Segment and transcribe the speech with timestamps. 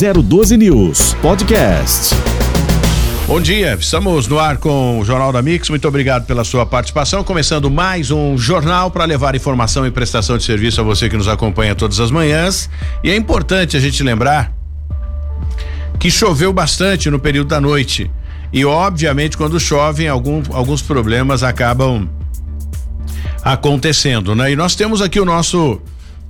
[0.00, 2.14] 012 News Podcast.
[3.26, 5.68] Bom dia, estamos no ar com o Jornal da Mix.
[5.68, 7.22] Muito obrigado pela sua participação.
[7.22, 11.28] Começando mais um jornal para levar informação e prestação de serviço a você que nos
[11.28, 12.70] acompanha todas as manhãs.
[13.04, 14.54] E é importante a gente lembrar
[15.98, 18.10] que choveu bastante no período da noite.
[18.54, 22.08] E obviamente quando chove, algum, alguns problemas acabam
[23.42, 24.50] acontecendo, né?
[24.50, 25.78] E nós temos aqui o nosso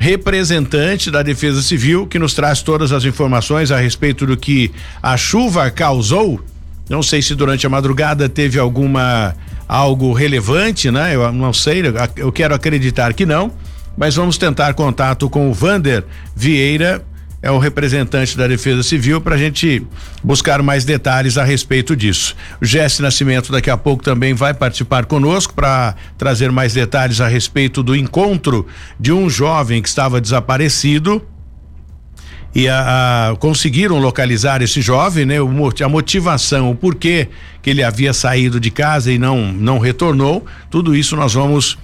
[0.00, 4.72] representante da Defesa Civil que nos traz todas as informações a respeito do que
[5.02, 6.40] a chuva causou.
[6.88, 9.36] Não sei se durante a madrugada teve alguma
[9.68, 11.14] algo relevante, né?
[11.14, 11.82] Eu não sei,
[12.16, 13.52] eu quero acreditar que não,
[13.94, 16.02] mas vamos tentar contato com o Vander
[16.34, 17.04] Vieira,
[17.42, 19.82] é o representante da Defesa Civil para a gente
[20.22, 22.36] buscar mais detalhes a respeito disso.
[22.60, 27.28] O Jesse Nascimento daqui a pouco também vai participar conosco para trazer mais detalhes a
[27.28, 28.66] respeito do encontro
[28.98, 31.22] de um jovem que estava desaparecido
[32.54, 35.40] e a, a, conseguiram localizar esse jovem, né?
[35.40, 35.48] O,
[35.82, 37.28] a motivação, o porquê
[37.62, 41.78] que ele havia saído de casa e não não retornou, tudo isso nós vamos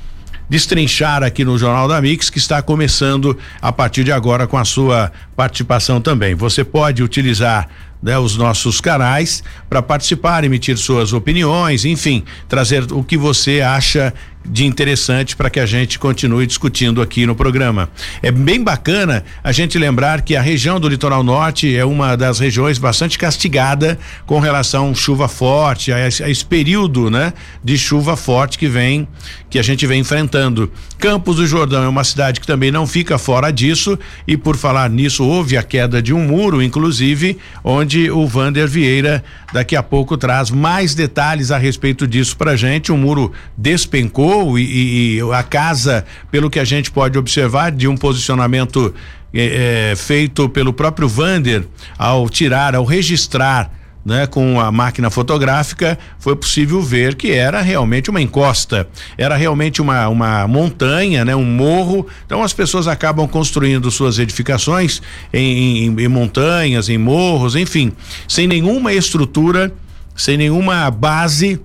[0.48, 4.64] destrinchar aqui no Jornal da Mix, que está começando a partir de agora com a
[4.64, 6.34] sua participação também.
[6.34, 7.68] Você pode utilizar
[8.02, 14.12] né, os nossos canais para participar, emitir suas opiniões, enfim, trazer o que você acha
[14.48, 17.88] de interessante para que a gente continue discutindo aqui no programa.
[18.22, 22.38] É bem bacana a gente lembrar que a região do litoral norte é uma das
[22.38, 28.58] regiões bastante castigada com relação chuva forte, a, a esse período, né, de chuva forte
[28.58, 29.08] que vem,
[29.50, 30.70] que a gente vem enfrentando.
[30.98, 34.88] Campos do Jordão é uma cidade que também não fica fora disso e por falar
[34.90, 40.16] nisso houve a queda de um muro, inclusive, onde o Vander Vieira daqui a pouco
[40.16, 42.92] traz mais detalhes a respeito disso pra gente.
[42.92, 47.96] O muro despencou e, e, a casa, pelo que a gente pode observar, de um
[47.96, 48.94] posicionamento
[49.34, 51.66] é, é, feito pelo próprio Vander
[51.98, 53.70] ao tirar, ao registrar
[54.06, 59.82] né, com a máquina fotográfica, foi possível ver que era realmente uma encosta, era realmente
[59.82, 62.06] uma, uma montanha, né, um morro.
[62.24, 67.92] Então as pessoas acabam construindo suas edificações em, em, em montanhas, em morros, enfim,
[68.28, 69.72] sem nenhuma estrutura,
[70.14, 71.60] sem nenhuma base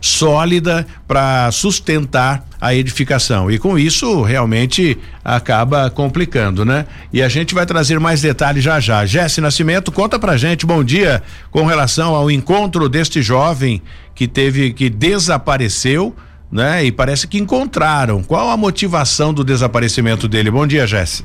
[0.00, 3.50] sólida para sustentar a edificação.
[3.50, 6.86] E com isso, realmente acaba complicando, né?
[7.12, 9.06] E a gente vai trazer mais detalhes já já.
[9.06, 13.82] Jesse Nascimento, conta pra gente, bom dia, com relação ao encontro deste jovem
[14.14, 16.14] que teve, que desapareceu,
[16.50, 16.84] né?
[16.84, 18.22] E parece que encontraram.
[18.22, 20.50] Qual a motivação do desaparecimento dele?
[20.50, 21.24] Bom dia, Jesse.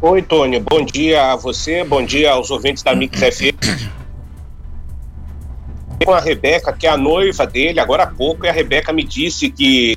[0.00, 0.58] Oi, Tony.
[0.58, 4.01] Bom dia a você, bom dia aos ouvintes da Mix FM
[6.04, 9.04] com a Rebeca, que é a noiva dele, agora há pouco, e a Rebeca me
[9.04, 9.96] disse que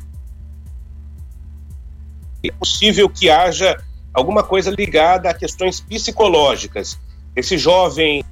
[2.43, 3.81] é possível que haja
[4.13, 6.99] alguma coisa ligada a questões psicológicas.
[7.35, 8.23] Esse jovem,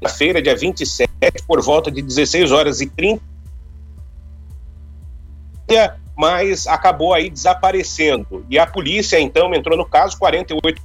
[0.00, 1.08] na feira, dia 27,
[1.46, 3.20] por volta de 16 horas e 30,
[6.16, 8.44] mas acabou aí desaparecendo.
[8.50, 10.82] E a polícia, então, entrou no caso 48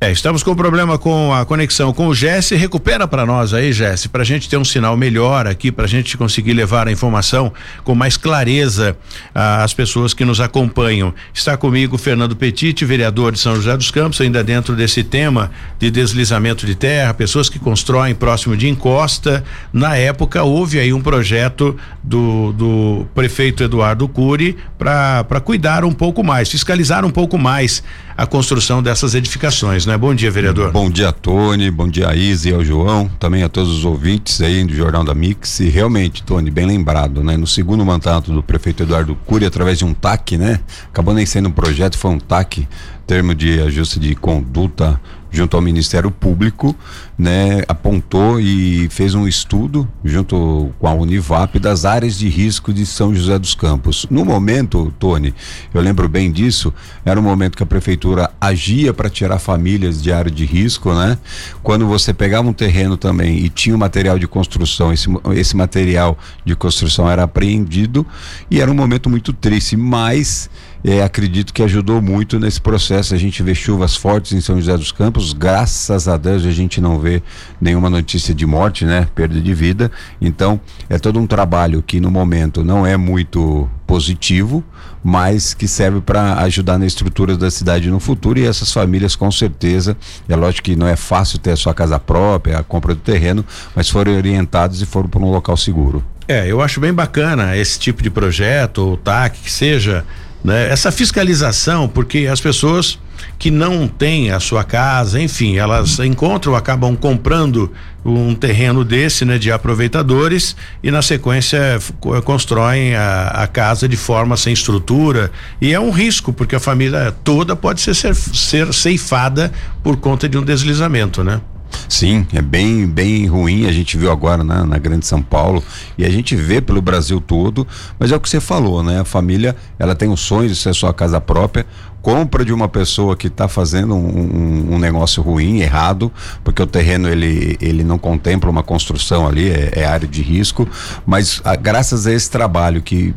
[0.00, 2.56] é, estamos com problema com a conexão com o Jesse.
[2.56, 5.88] Recupera para nós aí, Jesse, para a gente ter um sinal melhor aqui, para a
[5.88, 7.50] gente conseguir levar a informação
[7.84, 8.98] com mais clareza
[9.34, 11.14] às pessoas que nos acompanham.
[11.32, 15.90] Está comigo Fernando Petit, vereador de São José dos Campos, ainda dentro desse tema de
[15.90, 19.42] deslizamento de terra, pessoas que constroem próximo de encosta.
[19.72, 26.22] Na época houve aí um projeto do, do prefeito Eduardo Cury para cuidar um pouco
[26.22, 27.82] mais, fiscalizar um pouco mais
[28.16, 29.96] a construção dessas edificações, né?
[29.96, 30.70] Bom dia, vereador.
[30.72, 34.40] Bom dia, Tony, bom dia a Isa e ao João, também a todos os ouvintes
[34.40, 35.60] aí do Jornal da Mix.
[35.60, 37.36] E realmente, Tony, bem lembrado, né?
[37.36, 40.60] No segundo mandato do prefeito Eduardo Cury, através de um TAC, né?
[40.86, 42.66] Acabou nem sendo um projeto, foi um TAC,
[43.06, 45.00] termo de ajuste de conduta
[45.34, 46.74] junto ao Ministério Público,
[47.18, 52.86] né, apontou e fez um estudo junto com a Univap das áreas de risco de
[52.86, 54.06] São José dos Campos.
[54.08, 55.34] No momento, Tony,
[55.72, 56.72] eu lembro bem disso,
[57.04, 61.18] era um momento que a prefeitura agia para tirar famílias de área de risco, né?
[61.62, 65.56] Quando você pegava um terreno também e tinha o um material de construção, esse, esse
[65.56, 68.06] material de construção era apreendido
[68.48, 70.48] e era um momento muito triste, mas
[70.84, 73.14] é, acredito que ajudou muito nesse processo.
[73.14, 76.78] A gente vê chuvas fortes em São José dos Campos, graças a Deus a gente
[76.78, 77.22] não vê
[77.58, 79.08] nenhuma notícia de morte, né?
[79.14, 79.90] Perda de vida.
[80.20, 80.60] Então,
[80.90, 84.62] é todo um trabalho que no momento não é muito positivo,
[85.02, 89.30] mas que serve para ajudar na estrutura da cidade no futuro e essas famílias com
[89.30, 89.96] certeza,
[90.28, 93.44] é lógico que não é fácil ter a sua casa própria, a compra do terreno,
[93.74, 96.04] mas foram orientados e foram para um local seguro.
[96.26, 100.04] É, eu acho bem bacana esse tipo de projeto, ou TAC, que seja,
[100.44, 100.68] né?
[100.70, 102.98] Essa fiscalização, porque as pessoas
[103.38, 107.72] que não têm a sua casa, enfim, elas encontram, acabam comprando
[108.04, 111.78] um terreno desse, né, de aproveitadores e na sequência
[112.24, 117.14] constroem a, a, casa de forma sem estrutura e é um risco porque a família
[117.24, 119.50] toda pode ser, ser, ser ceifada
[119.82, 121.40] por conta de um deslizamento, né?
[121.88, 123.66] Sim, é bem, bem ruim.
[123.66, 125.62] A gente viu agora né, na Grande São Paulo
[125.96, 127.66] e a gente vê pelo Brasil todo.
[127.98, 129.00] Mas é o que você falou, né?
[129.00, 131.66] A família ela tem o sonho de ser sua casa própria
[132.04, 136.12] compra de uma pessoa que está fazendo um, um, negócio ruim, errado,
[136.44, 140.68] porque o terreno ele, ele não contempla uma construção ali, é, é área de risco,
[141.06, 143.14] mas a, graças a esse trabalho que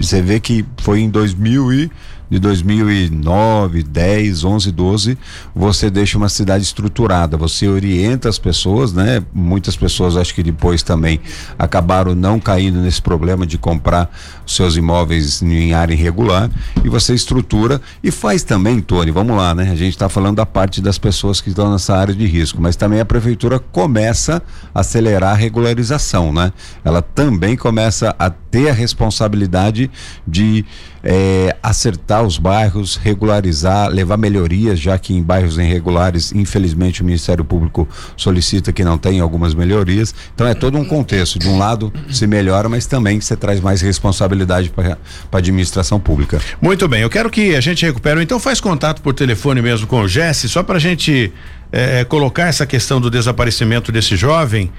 [0.00, 1.90] você vê que foi em 2000 e
[2.30, 5.18] de 2009, 10, 11, 12,
[5.54, 9.22] você deixa uma cidade estruturada, você orienta as pessoas, né?
[9.32, 11.20] Muitas pessoas acho que depois também
[11.58, 14.10] acabaram não caindo nesse problema de comprar
[14.46, 16.50] seus imóveis em área irregular
[16.84, 19.70] e você estrutura e faz também, Tony, vamos lá, né?
[19.70, 22.76] A gente está falando da parte das pessoas que estão nessa área de risco, mas
[22.76, 24.42] também a prefeitura começa
[24.74, 26.52] a acelerar a regularização, né?
[26.84, 29.90] Ela também começa a ter a responsabilidade
[30.26, 30.64] de
[31.02, 37.44] é, acertar os bairros, regularizar, levar melhorias, já que em bairros irregulares, infelizmente, o Ministério
[37.44, 40.14] Público solicita que não tenha algumas melhorias.
[40.34, 41.38] Então é todo um contexto.
[41.38, 44.98] De um lado se melhora, mas também você traz mais responsabilidade para
[45.32, 46.40] a administração pública.
[46.60, 48.22] Muito bem, eu quero que a gente recupere.
[48.22, 51.32] Então faz contato por telefone mesmo com o Jesse, só para a gente
[51.70, 54.70] é, colocar essa questão do desaparecimento desse jovem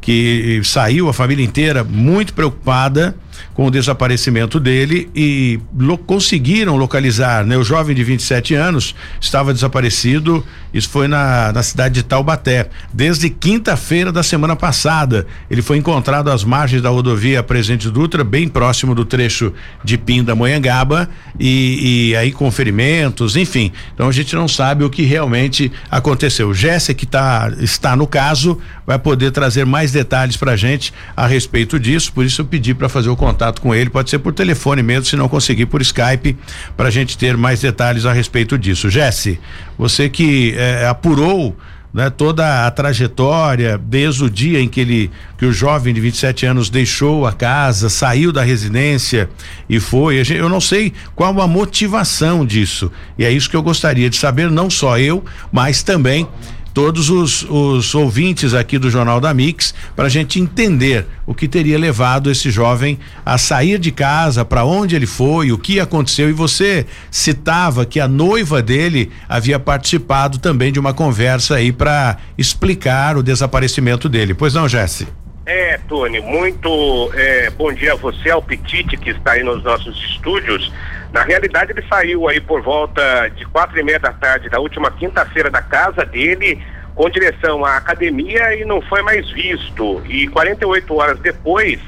[0.00, 3.14] que saiu a família inteira muito preocupada
[3.54, 7.56] com o desaparecimento dele e lo, conseguiram localizar, né?
[7.56, 13.28] O jovem de 27 anos estava desaparecido, isso foi na, na cidade de Taubaté, desde
[13.28, 15.26] quinta-feira da semana passada.
[15.50, 19.52] Ele foi encontrado às margens da rodovia Presidente Dutra, bem próximo do trecho
[19.84, 21.08] de Pinda Moyangaba
[21.38, 23.72] e, e aí com ferimentos, enfim.
[23.94, 26.54] Então a gente não sabe o que realmente aconteceu.
[26.54, 31.26] Jéssica que tá, está no caso vai poder trazer mais detalhes para a gente a
[31.26, 34.20] respeito disso, por isso eu pedi para fazer o contato contato com ele, pode ser
[34.20, 36.36] por telefone mesmo, se não conseguir por Skype,
[36.76, 38.88] para a gente ter mais detalhes a respeito disso.
[38.88, 39.40] Jesse,
[39.76, 41.56] você que é, apurou
[41.92, 46.46] né, toda a trajetória desde o dia em que ele que o jovem de 27
[46.46, 49.28] anos deixou a casa, saiu da residência
[49.68, 50.22] e foi.
[50.30, 52.90] Eu não sei qual a motivação disso.
[53.18, 56.28] E é isso que eu gostaria de saber, não só eu, mas também
[56.72, 61.46] todos os, os ouvintes aqui do Jornal da Mix para a gente entender o que
[61.46, 66.28] teria levado esse jovem a sair de casa, para onde ele foi, o que aconteceu.
[66.28, 72.18] E você citava que a noiva dele havia participado também de uma conversa aí para
[72.36, 74.34] explicar o desaparecimento dele.
[74.34, 75.06] Pois não, Jesse?
[75.44, 79.96] É, Tony, muito é, bom dia a você, ao Petite, que está aí nos nossos
[80.04, 80.72] estúdios.
[81.12, 84.90] Na realidade, ele saiu aí por volta de quatro e meia da tarde da última
[84.90, 86.60] quinta-feira da casa dele,
[86.94, 90.02] com direção à academia e não foi mais visto.
[90.06, 91.78] E 48 horas depois,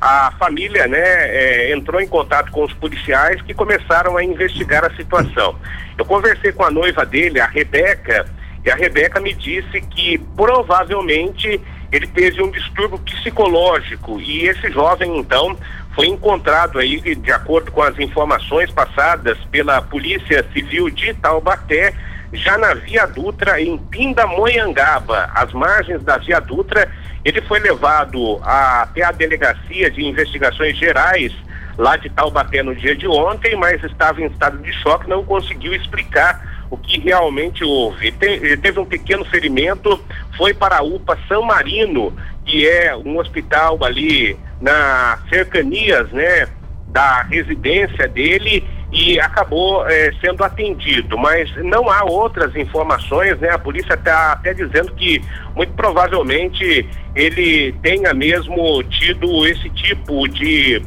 [0.00, 4.94] a família, né, é, entrou em contato com os policiais que começaram a investigar a
[4.96, 5.56] situação.
[5.96, 8.26] Eu conversei com a noiva dele, a Rebeca,
[8.64, 11.60] e a Rebeca me disse que provavelmente
[11.92, 15.56] ele teve um distúrbio psicológico e esse jovem então
[15.94, 21.94] foi encontrado aí, de acordo com as informações passadas pela Polícia Civil de Taubaté,
[22.32, 26.90] já na Via Dutra, em Pindamonhangaba, às margens da Via Dutra.
[27.24, 31.32] Ele foi levado a, até a Delegacia de Investigações Gerais
[31.78, 35.74] lá de Taubaté no dia de ontem, mas estava em estado de choque, não conseguiu
[35.74, 38.12] explicar o que realmente houve.
[38.20, 40.02] Ele teve um pequeno ferimento,
[40.36, 42.12] foi para a UPA São Marino,
[42.44, 46.48] que é um hospital ali nas cercanias, né,
[46.88, 53.50] da residência dele e acabou eh, sendo atendido, mas não há outras informações, né?
[53.50, 55.20] A polícia está até dizendo que
[55.54, 60.80] muito provavelmente ele tenha mesmo tido esse tipo de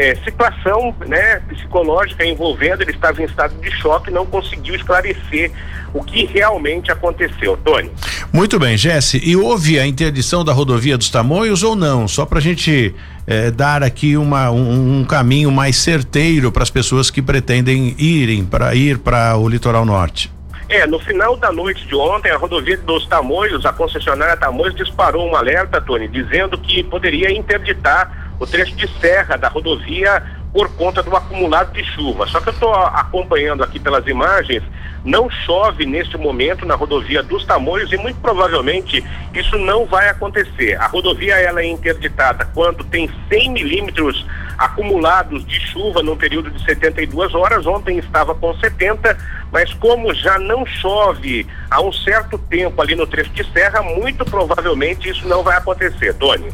[0.00, 5.52] é, situação né, psicológica envolvendo, ele estava em estado de choque e não conseguiu esclarecer
[5.92, 7.54] o que realmente aconteceu.
[7.58, 7.90] Tony.
[8.32, 9.20] Muito bem, Jesse.
[9.22, 12.08] E houve a interdição da rodovia dos Tamoios ou não?
[12.08, 12.94] Só para a gente
[13.26, 18.42] é, dar aqui uma, um, um caminho mais certeiro para as pessoas que pretendem irem
[18.42, 20.32] para ir para o litoral norte.
[20.70, 25.28] É, no final da noite de ontem, a rodovia dos Tamoios, a concessionária Tamoios disparou
[25.28, 31.02] um alerta, Tony, dizendo que poderia interditar o trecho de serra da rodovia por conta
[31.02, 32.26] do acumulado de chuva.
[32.26, 34.62] Só que eu estou acompanhando aqui pelas imagens,
[35.04, 40.74] não chove neste momento na rodovia dos Tamoios e muito provavelmente isso não vai acontecer.
[40.80, 44.26] A rodovia ela é interditada quando tem 100 milímetros
[44.58, 47.66] acumulados de chuva no período de 72 horas.
[47.66, 49.16] Ontem estava com 70,
[49.52, 54.24] mas como já não chove há um certo tempo ali no trecho de serra, muito
[54.24, 56.50] provavelmente isso não vai acontecer, Tony.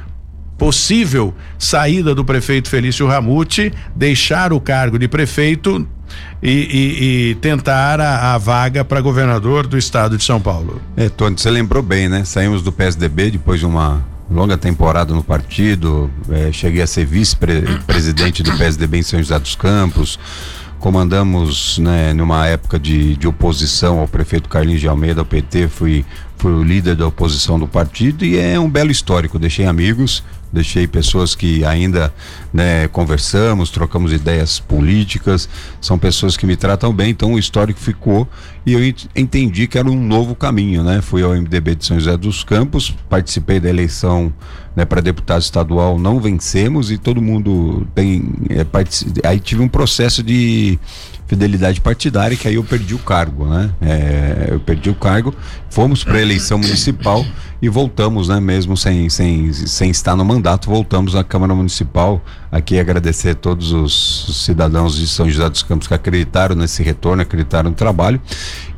[0.58, 5.86] possível saída do prefeito Felício Ramute, deixar o cargo de prefeito
[6.42, 10.80] e, e, e tentar a, a vaga para governador do estado de São Paulo.
[10.96, 12.24] É, Tony, você lembrou bem, né?
[12.24, 18.42] Saímos do PSDB depois de uma longa temporada no partido, é, cheguei a ser vice-presidente
[18.42, 20.18] do PSDB em São José dos Campos,
[20.80, 26.04] comandamos né, numa época de, de oposição ao prefeito Carlinhos de Almeida, ao PT, fui,
[26.36, 30.24] fui o líder da oposição do partido e é um belo histórico, deixei amigos,
[30.56, 32.12] deixei pessoas que ainda
[32.52, 35.48] né, conversamos, trocamos ideias políticas,
[35.80, 38.26] são pessoas que me tratam bem, então o histórico ficou
[38.64, 38.80] e eu
[39.14, 41.02] entendi que era um novo caminho, né?
[41.02, 44.32] Fui ao MDB de São José dos Campos, participei da eleição
[44.74, 48.24] né, para deputado estadual, não vencemos e todo mundo tem.
[48.50, 48.66] É,
[49.28, 50.78] aí tive um processo de
[51.26, 53.70] fidelidade partidária que aí eu perdi o cargo, né?
[53.80, 55.34] É, eu perdi o cargo,
[55.68, 57.24] fomos para a eleição municipal
[57.60, 58.38] e voltamos, né?
[58.38, 62.22] Mesmo sem, sem, sem estar no mandato, voltamos à Câmara Municipal.
[62.50, 67.22] Aqui agradecer a todos os cidadãos de São José dos Campos que acreditaram nesse retorno,
[67.22, 68.20] acreditaram no trabalho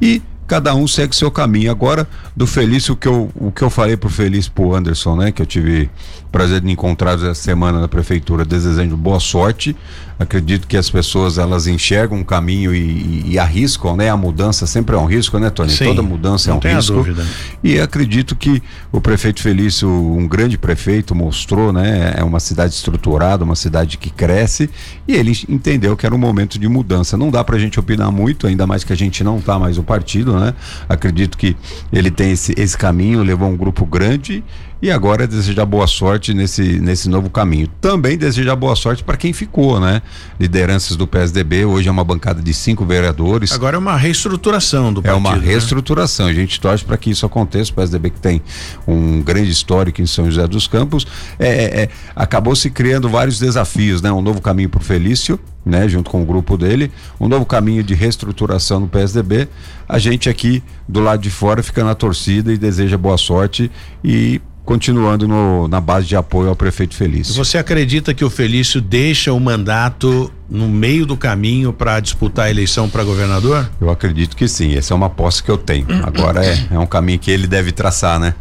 [0.00, 1.71] e cada um segue seu caminho.
[1.71, 5.31] Agora, do Felício, o que eu, o que eu falei pro Felício, pro Anderson, né?
[5.31, 5.90] Que eu tive
[6.33, 9.76] prazer de encontrar essa semana na prefeitura, desejando boa sorte.
[10.18, 14.10] Acredito que as pessoas elas enxergam um caminho e, e, e, arriscam, né?
[14.10, 15.70] A mudança sempre é um risco, né, Tony?
[15.70, 16.94] Sim, Toda mudança é um risco.
[16.94, 17.25] Dúvida.
[17.62, 18.60] E acredito que
[18.90, 22.14] o prefeito Felício, um grande prefeito, mostrou, né?
[22.16, 24.68] É uma cidade estruturada, uma cidade que cresce
[25.06, 27.16] e ele entendeu que era um momento de mudança.
[27.16, 29.84] Não dá pra gente opinar muito, ainda mais que a gente não tá mais no
[29.84, 30.52] partido, né?
[30.88, 31.56] Acredito que
[31.92, 34.42] ele tem esse, esse caminho, levou um grupo grande
[34.80, 37.68] e agora desejar boa sorte nesse, nesse novo caminho.
[37.80, 40.00] Também desejar boa sorte para quem ficou, né?
[40.38, 43.52] Lideranças do PSDB, hoje é uma bancada de cinco vereadores.
[43.52, 45.16] Agora é uma reestruturação do partido.
[45.16, 45.47] É uma né?
[45.47, 46.26] reestruturação.
[46.26, 46.32] Né?
[46.32, 47.73] A gente torce para que isso aconteça.
[47.73, 48.40] O PSDB que tem
[48.87, 51.06] um grande histórico em São José dos Campos,
[51.38, 54.12] é, é, é acabou se criando vários desafios, né?
[54.12, 57.82] Um novo caminho para o Felício, né, junto com o grupo dele, um novo caminho
[57.82, 59.49] de reestruturação no PSDB.
[59.87, 63.70] A gente aqui do lado de fora fica na torcida e deseja boa sorte
[64.02, 67.32] e continuando no, na base de apoio ao prefeito Felício.
[67.32, 72.50] Você acredita que o Felício deixa o mandato no meio do caminho para disputar a
[72.50, 73.66] eleição para governador?
[73.80, 74.75] Eu acredito que sim.
[74.76, 75.87] Essa é uma posse que eu tenho.
[76.04, 78.34] Agora é, é um caminho que ele deve traçar, né?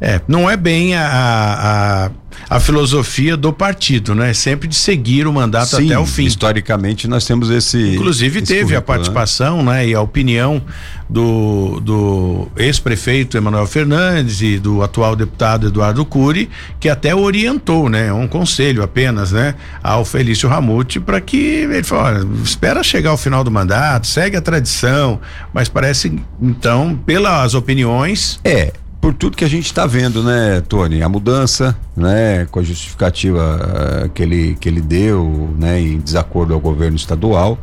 [0.00, 2.10] É, não é bem a,
[2.48, 4.30] a, a, filosofia do partido, né?
[4.30, 6.24] É sempre de seguir o mandato Sim, até o fim.
[6.24, 7.94] Historicamente nós temos esse.
[7.94, 8.84] Inclusive esse teve a né?
[8.84, 9.72] participação, né?
[9.72, 9.88] né?
[9.88, 10.60] E a opinião
[11.08, 18.12] do, do ex-prefeito Emanuel Fernandes e do atual deputado Eduardo Cury, que até orientou, né?
[18.12, 19.54] Um conselho apenas, né?
[19.82, 24.40] Ao Felício Ramute para que ele falou, espera chegar ao final do mandato, segue a
[24.40, 25.20] tradição,
[25.52, 28.40] mas parece então pelas opiniões.
[28.44, 28.72] É,
[29.04, 31.02] por tudo que a gente está vendo, né, Tony?
[31.02, 36.54] A mudança, né, com a justificativa uh, que, ele, que ele deu, né, em desacordo
[36.54, 37.58] ao governo estadual,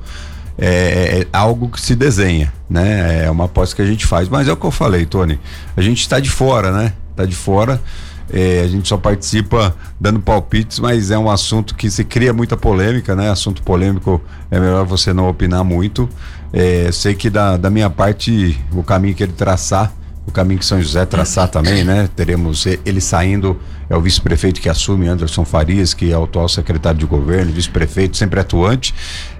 [0.55, 3.25] é, é, é, algo que se desenha, né?
[3.25, 4.29] É uma aposta que a gente faz.
[4.29, 5.39] Mas é o que eu falei, Tony.
[5.75, 6.93] A gente está de fora, né?
[7.10, 7.81] Está de fora.
[8.31, 12.55] É, a gente só participa dando palpites, mas é um assunto que se cria muita
[12.55, 13.31] polêmica, né?
[13.31, 14.21] Assunto polêmico
[14.51, 16.07] é melhor você não opinar muito.
[16.53, 19.91] É, sei que da, da minha parte, o caminho que ele traçar
[20.32, 22.10] o caminho que São José traçar também, né?
[22.16, 23.60] Teremos ele saindo,
[23.90, 28.18] é o vice-prefeito que assume, Anderson Farias, que é o atual secretário de governo, vice-prefeito,
[28.18, 28.96] sempre atuante.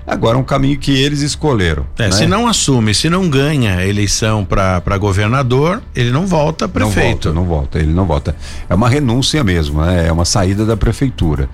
[0.06, 1.86] Agora um caminho que eles escolheram.
[1.98, 2.12] É, né?
[2.12, 7.32] Se não assume, se não ganha a eleição para governador, ele não volta prefeito.
[7.32, 8.36] Não volta, não volta, ele não volta.
[8.70, 10.08] É uma renúncia mesmo, né?
[10.08, 11.50] É uma saída da prefeitura.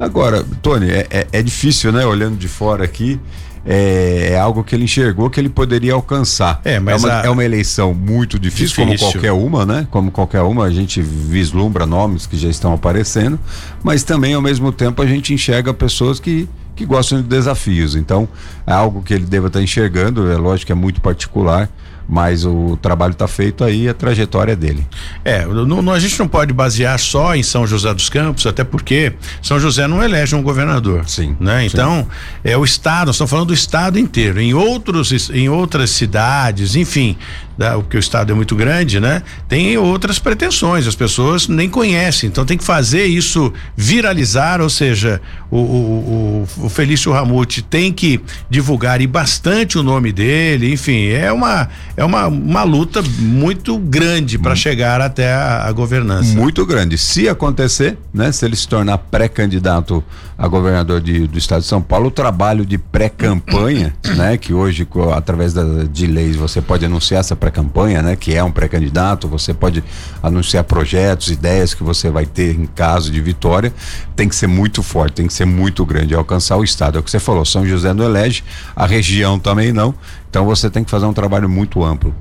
[0.00, 2.06] Agora, Tony, é, é, é difícil, né?
[2.06, 3.20] Olhando de fora aqui,
[3.70, 6.58] é, é, algo que ele enxergou que ele poderia alcançar.
[6.64, 7.26] É, mas é uma, a...
[7.26, 9.86] é uma eleição muito difícil, difícil, como qualquer uma, né?
[9.90, 13.38] Como qualquer uma, a gente vislumbra nomes que já estão aparecendo,
[13.84, 17.96] mas também ao mesmo tempo a gente enxerga pessoas que que gostam de desafios.
[17.96, 18.28] Então,
[18.64, 21.68] é algo que ele deva estar enxergando, é lógico que é muito particular,
[22.08, 24.86] mas o trabalho está feito aí, a trajetória é dele.
[25.22, 29.12] É, não, a gente não pode basear só em São José dos Campos, até porque
[29.42, 31.02] São José não elege um governador.
[31.06, 31.36] Sim.
[31.38, 31.66] Né?
[31.66, 32.50] Então, sim.
[32.50, 34.40] é o estado, nós estamos falando do estado inteiro.
[34.40, 37.16] Em outros, em outras cidades, enfim,
[37.58, 39.20] da, porque o estado é muito grande, né?
[39.48, 42.28] Tem outras pretensões, as pessoas nem conhecem.
[42.28, 47.92] Então tem que fazer isso viralizar, ou seja, o, o, o, o Felício Ramute tem
[47.92, 53.76] que divulgar e bastante o nome dele, enfim, é uma é uma, uma luta muito
[53.76, 54.56] grande para hum.
[54.56, 56.32] chegar até a, a, governança.
[56.36, 56.96] Muito grande.
[56.96, 58.30] Se acontecer, né?
[58.30, 60.04] Se ele se tornar pré-candidato
[60.36, 64.36] a governador de, do estado de São Paulo, o trabalho de pré-campanha, né?
[64.36, 68.16] Que hoje, através da, de leis, você pode anunciar essa pré-campanha, né?
[68.16, 69.82] Que é um pré-candidato, você pode
[70.22, 73.72] anunciar projetos, ideias que você vai ter em caso de vitória,
[74.14, 76.98] tem que ser muito forte, tem que ser muito grande, alcançar o estado.
[76.98, 78.44] É o que você falou, São José não elege,
[78.76, 79.94] a região também não.
[80.30, 82.14] Então você tem que fazer um trabalho muito amplo.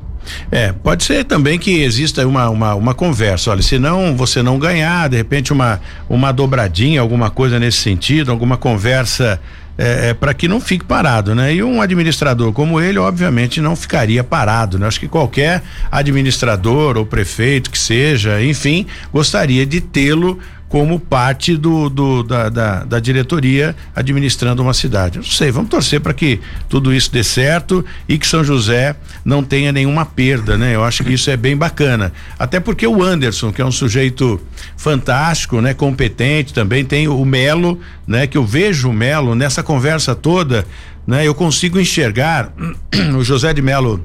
[0.51, 3.51] É, pode ser também que exista uma, uma, uma conversa.
[3.51, 5.79] Olha, se não você não ganhar, de repente uma,
[6.09, 9.39] uma dobradinha, alguma coisa nesse sentido, alguma conversa
[9.77, 11.53] é, é, para que não fique parado, né?
[11.53, 14.87] E um administrador como ele, obviamente, não ficaria parado, né?
[14.87, 20.39] Acho que qualquer administrador ou prefeito que seja, enfim, gostaria de tê-lo
[20.69, 25.17] como parte do, do da, da, da, diretoria administrando uma cidade.
[25.17, 29.43] Não sei, vamos torcer para que tudo isso dê certo e que São José não
[29.43, 30.75] tenha nenhuma perda, né?
[30.75, 32.11] Eu acho que isso é bem bacana.
[32.37, 34.41] Até porque o Anderson, que é um sujeito
[34.75, 35.73] fantástico, né?
[35.73, 38.27] Competente também, tem o Melo, né?
[38.27, 40.65] Que eu vejo o Melo nessa conversa toda,
[41.05, 41.25] né?
[41.25, 42.51] Eu consigo enxergar
[43.17, 44.03] o José de Melo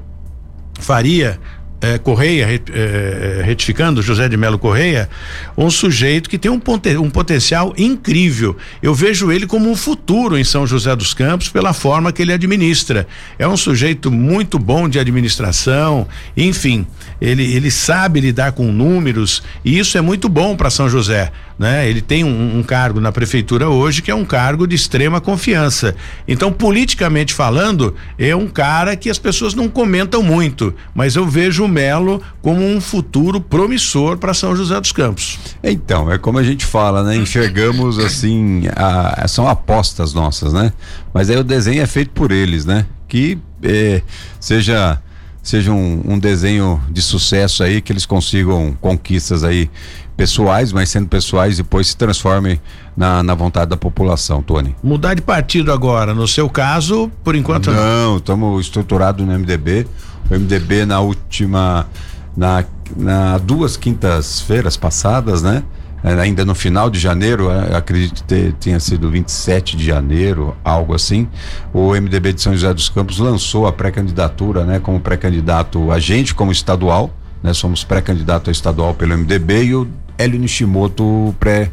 [0.79, 1.39] Faria
[1.83, 5.09] é, Correia, é, retificando, José de Melo Correia,
[5.57, 6.61] um sujeito que tem um,
[7.01, 8.55] um potencial incrível.
[8.81, 12.31] Eu vejo ele como um futuro em São José dos Campos pela forma que ele
[12.31, 13.05] administra.
[13.37, 16.87] É um sujeito muito bom de administração, enfim,
[17.19, 21.87] ele, ele sabe lidar com números e isso é muito bom para São José né?
[21.87, 25.95] Ele tem um, um, cargo na prefeitura hoje que é um cargo de extrema confiança.
[26.27, 31.65] Então, politicamente falando, é um cara que as pessoas não comentam muito, mas eu vejo
[31.65, 35.39] o Melo como um futuro promissor para São José dos Campos.
[35.63, 37.15] Então, é como a gente fala, né?
[37.15, 40.73] Enxergamos assim, a, são apostas nossas, né?
[41.13, 42.85] Mas aí o desenho é feito por eles, né?
[43.07, 44.01] Que eh,
[44.39, 44.99] seja
[45.43, 49.69] seja um, um, desenho de sucesso aí, que eles consigam conquistas aí
[50.15, 52.59] pessoais, mas sendo pessoais, depois se transformem
[52.95, 54.75] na, na vontade da população, Tony.
[54.83, 57.83] Mudar de partido agora, no seu caso, por enquanto não.
[57.83, 59.87] Não, estamos estruturados no MDB.
[60.29, 61.87] O MDB na última,
[62.35, 62.63] na,
[62.95, 65.63] na duas quintas-feiras passadas, né?
[66.03, 70.93] É, ainda no final de janeiro, é, acredito que tenha sido 27 de janeiro, algo
[70.93, 71.29] assim,
[71.73, 76.35] o MDB de São José dos Campos lançou a pré-candidatura, né, como pré-candidato a gente
[76.35, 77.09] como estadual,
[77.41, 81.71] né, somos pré-candidato a estadual pelo MDB e o Hélio Nishimoto pré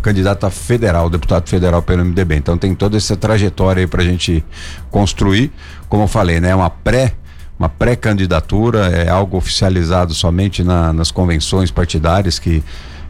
[0.00, 2.36] candidato a federal, deputado federal pelo MDB.
[2.36, 4.44] Então tem toda essa trajetória aí pra gente
[4.90, 5.52] construir.
[5.88, 6.54] Como eu falei, né?
[6.54, 7.14] Uma pré
[7.58, 12.60] uma pré-candidatura, é algo oficializado somente na, nas convenções partidárias que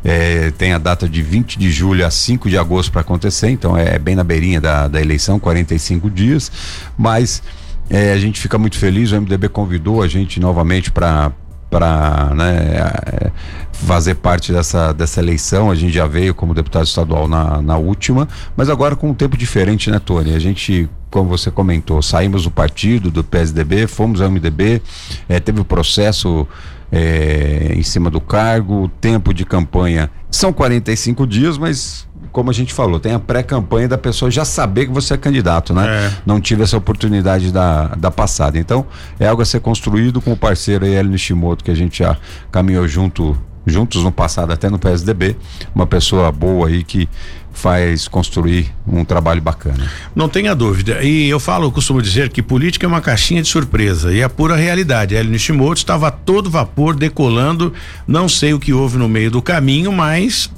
[0.04, 3.74] é, tem a data de 20 de julho a 5 de agosto para acontecer, então
[3.74, 6.52] é, é, bem na beirinha da, da eleição, 45 dias,
[6.98, 7.42] mas
[7.88, 11.32] é, a gente fica muito feliz, o MDB convidou a gente novamente para
[11.72, 13.30] para né, é,
[13.72, 15.70] fazer parte dessa, dessa eleição.
[15.70, 19.38] A gente já veio como deputado estadual na, na última, mas agora com um tempo
[19.38, 20.34] diferente, né, Tony?
[20.34, 24.82] A gente, como você comentou, saímos do partido, do PSDB, fomos ao MDB,
[25.26, 26.46] é, teve o processo
[26.92, 32.52] é, em cima do cargo, o tempo de campanha são 45 dias, mas como a
[32.52, 36.06] gente falou, tem a pré-campanha da pessoa já saber que você é candidato, né?
[36.06, 36.12] É.
[36.24, 38.58] Não tive essa oportunidade da, da passada.
[38.58, 38.86] Então,
[39.20, 42.16] é algo a ser construído com o parceiro aí, Elio Nishimoto, que a gente já
[42.50, 45.36] caminhou junto juntos no passado até no PSDB,
[45.72, 47.08] uma pessoa boa aí que
[47.52, 49.88] faz construir um trabalho bacana.
[50.16, 51.02] Não tenha dúvida.
[51.02, 54.24] E eu falo, eu costumo dizer que política é uma caixinha de surpresa e é
[54.24, 55.14] a pura realidade.
[55.14, 57.72] Hélio Nishimoto estava a todo vapor decolando,
[58.04, 60.50] não sei o que houve no meio do caminho, mas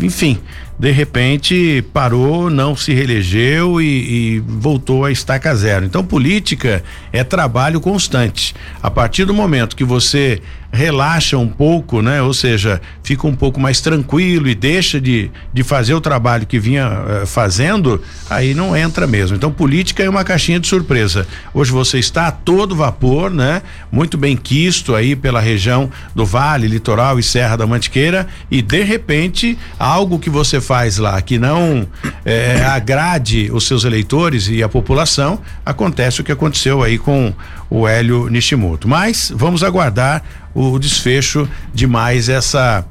[0.00, 0.38] enfim,
[0.78, 5.84] de repente parou, não se reelegeu e, e, voltou a estaca zero.
[5.84, 6.82] Então, política
[7.12, 8.54] é trabalho constante.
[8.82, 10.40] A partir do momento que você
[10.74, 12.20] relaxa um pouco, né?
[12.20, 16.58] Ou seja, fica um pouco mais tranquilo e deixa de, de fazer o trabalho que
[16.58, 19.36] vinha uh, fazendo, aí não entra mesmo.
[19.36, 21.26] Então, política é uma caixinha de surpresa.
[21.54, 23.62] Hoje você está a todo vapor, né?
[23.90, 28.82] Muito bem quisto aí pela região do Vale, Litoral e Serra da Mantiqueira e de
[28.82, 31.86] repente algo que você faz lá que não
[32.24, 37.32] é, agrade os seus eleitores e a população, acontece o que aconteceu aí com
[37.70, 38.88] o Hélio Nishimoto.
[38.88, 40.22] Mas vamos aguardar
[40.54, 42.84] o desfecho de mais essa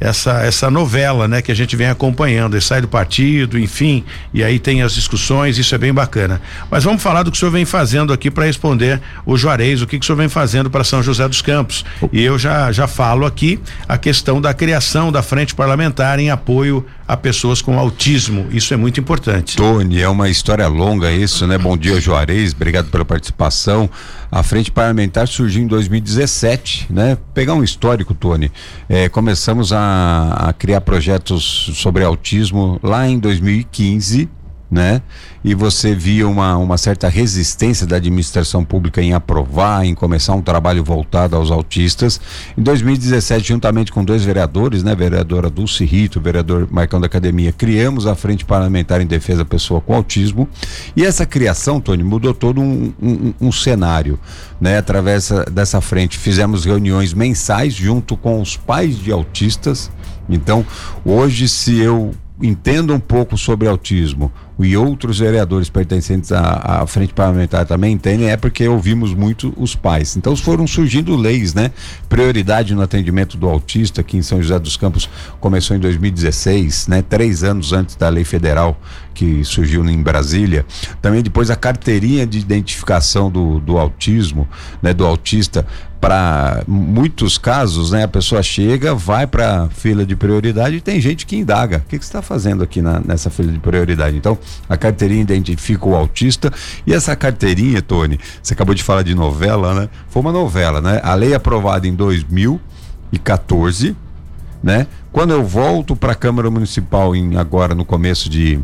[0.00, 2.54] essa essa novela, né, que a gente vem acompanhando.
[2.54, 4.02] Ele sai do partido, enfim,
[4.32, 6.40] e aí tem as discussões, isso é bem bacana.
[6.70, 9.86] Mas vamos falar do que o senhor vem fazendo aqui para responder o Juarez, o
[9.86, 11.84] que, que o senhor vem fazendo para São José dos Campos.
[12.10, 16.84] E eu já já falo aqui a questão da criação da frente parlamentar em apoio
[17.06, 18.46] a pessoas com autismo.
[18.50, 19.56] Isso é muito importante.
[19.56, 21.58] Tony, é uma história longa isso, né?
[21.58, 22.52] Bom dia, Juarez.
[22.52, 23.90] Obrigado pela participação.
[24.30, 27.18] A frente parlamentar surgiu em 2017, né?
[27.34, 28.50] Pegar um histórico, Tony.
[28.88, 34.28] É, começamos a, a criar projetos sobre autismo lá em 2015
[34.70, 35.02] né?
[35.42, 40.42] E você via uma, uma certa resistência da administração pública em aprovar, em começar um
[40.42, 42.20] trabalho voltado aos autistas.
[42.56, 44.94] Em 2017, juntamente com dois vereadores, né?
[44.94, 49.80] Vereadora Dulce Rito, vereador Marcão da Academia, criamos a Frente Parlamentar em Defesa da Pessoa
[49.80, 50.48] com Autismo.
[50.94, 54.20] E essa criação, Tony, mudou todo um, um, um cenário,
[54.60, 54.78] né?
[54.78, 59.90] Através dessa frente, fizemos reuniões mensais junto com os pais de autistas.
[60.28, 60.64] Então,
[61.04, 64.32] hoje, se eu entendo um pouco sobre autismo,
[64.64, 69.74] e outros vereadores pertencentes à, à, frente parlamentar também entendem, é porque ouvimos muito os
[69.74, 70.16] pais.
[70.16, 71.70] Então foram surgindo leis, né?
[72.08, 75.08] Prioridade no atendimento do autista, que em São José dos Campos
[75.40, 77.02] começou em 2016, né?
[77.02, 78.80] Três anos antes da lei federal
[79.14, 80.64] que surgiu em Brasília.
[81.02, 84.48] Também depois a carteirinha de identificação do, do autismo,
[84.82, 84.92] né?
[84.92, 85.66] Do autista
[86.00, 91.26] para muitos casos, né, a pessoa chega, vai para fila de prioridade e tem gente
[91.26, 94.16] que indaga: o que, que você está fazendo aqui na, nessa fila de prioridade?
[94.16, 96.52] Então, a carteirinha identifica o autista
[96.86, 99.88] e essa carteirinha, Tony, você acabou de falar de novela, né?
[100.08, 101.00] Foi uma novela, né?
[101.02, 103.96] A lei aprovada em 2014,
[104.62, 104.86] né?
[105.12, 108.60] Quando eu volto para a Câmara Municipal em agora no começo de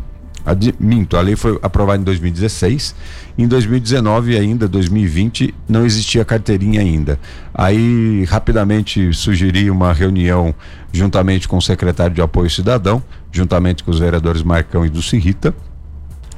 [0.79, 2.95] minto, a lei foi aprovada em 2016.
[3.37, 7.19] Em 2019 ainda, 2020, não existia carteirinha ainda.
[7.53, 10.55] Aí rapidamente sugeri uma reunião
[10.91, 15.53] juntamente com o secretário de Apoio Cidadão, juntamente com os vereadores Marcão e do Rita,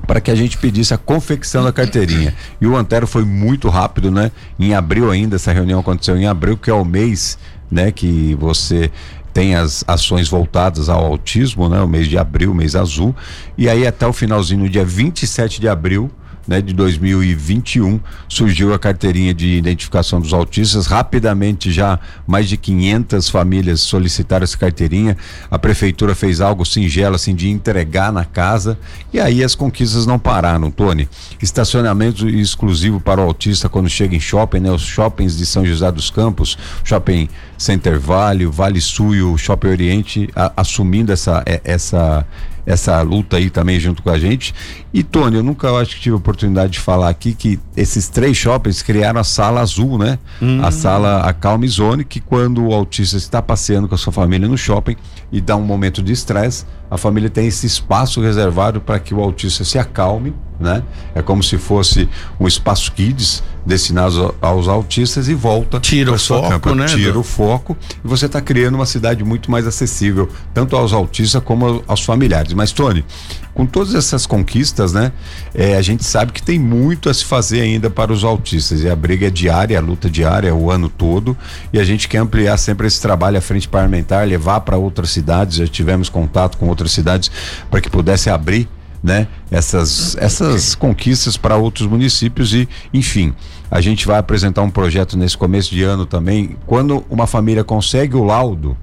[0.08, 2.34] para que a gente pedisse a confecção da carteirinha.
[2.60, 4.32] E o Antero foi muito rápido, né?
[4.60, 7.38] Em abril ainda, essa reunião aconteceu em abril, que é o mês,
[7.72, 8.92] né, que você
[9.34, 11.80] tem as ações voltadas ao autismo, né?
[11.82, 13.16] O mês de abril, mês azul.
[13.58, 16.10] E aí até o finalzinho, no dia 27 de abril,
[16.50, 20.88] né, de 2021 surgiu a carteirinha de identificação dos autistas.
[20.88, 25.16] Rapidamente já mais de 500 famílias solicitaram essa carteirinha.
[25.52, 28.80] A prefeitura fez algo singelo assim de entregar na casa
[29.14, 31.08] e aí as conquistas não pararam, Tony.
[31.40, 34.72] Estacionamento exclusivo para o autista quando chega em shopping, né?
[34.72, 39.68] Os shoppings de São José dos Campos, Shopping Center Vale, Vale Sul e o Shopping
[39.68, 42.26] Oriente a, assumindo essa é, essa
[42.70, 44.54] essa luta aí também junto com a gente.
[44.94, 48.38] E Tony, eu nunca acho que tive a oportunidade de falar aqui que esses três
[48.38, 50.20] shoppings criaram a sala azul, né?
[50.40, 50.64] Hum.
[50.64, 54.48] A sala a Calm Zone, que quando o autista está passeando com a sua família
[54.48, 54.96] no shopping
[55.32, 59.22] e dá um momento de estresse, a família tem esse espaço reservado para que o
[59.22, 60.84] autista se acalme, né?
[61.14, 66.50] É como se fosse um espaço kids destinado aos autistas e volta tira o foco,
[66.50, 66.86] campa, né?
[66.86, 67.20] Tira do...
[67.20, 71.84] o foco e você está criando uma cidade muito mais acessível tanto aos autistas como
[71.88, 72.54] aos familiares.
[72.54, 73.06] Mas Tony,
[73.54, 75.12] com todas essas conquistas, né?
[75.54, 78.82] É, a gente sabe que tem muito a se fazer ainda para os autistas.
[78.82, 81.38] E a briga é diária, a luta diária, o ano todo.
[81.74, 85.58] E a gente quer ampliar sempre esse trabalho à frente parlamentar, levar para outras cidades.
[85.58, 87.30] Já tivemos contato com outras cidades
[87.70, 88.68] para que pudesse abrir
[89.02, 89.28] né?
[89.50, 93.34] Essas, essas conquistas para outros municípios e, enfim,
[93.72, 96.58] a gente vai apresentar um projeto nesse começo de ano também.
[96.66, 98.78] Quando uma família consegue o laudo,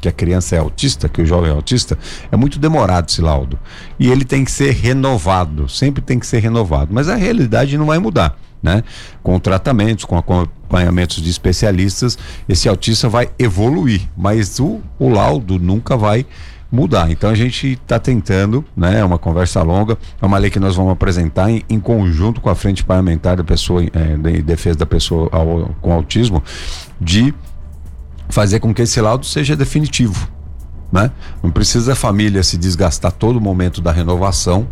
[0.00, 1.98] que a criança é autista, que o jovem é autista,
[2.30, 3.58] é muito demorado esse laudo.
[3.98, 6.92] E ele tem que ser renovado, sempre tem que ser renovado.
[6.92, 8.82] Mas a realidade não vai mudar, né?
[9.22, 15.96] Com tratamentos, com acompanhamentos de especialistas, esse autista vai evoluir, mas o, o laudo nunca
[15.96, 16.26] vai
[16.70, 17.10] mudar.
[17.10, 19.00] Então a gente está tentando, né?
[19.00, 22.48] É uma conversa longa, é uma lei que nós vamos apresentar em, em conjunto com
[22.48, 26.42] a frente parlamentar da pessoa é, de defesa da pessoa ao, com autismo,
[27.00, 27.34] de
[28.30, 30.28] fazer com que esse laudo seja definitivo,
[30.92, 31.10] né?
[31.42, 34.68] Não precisa a família se desgastar todo momento da renovação.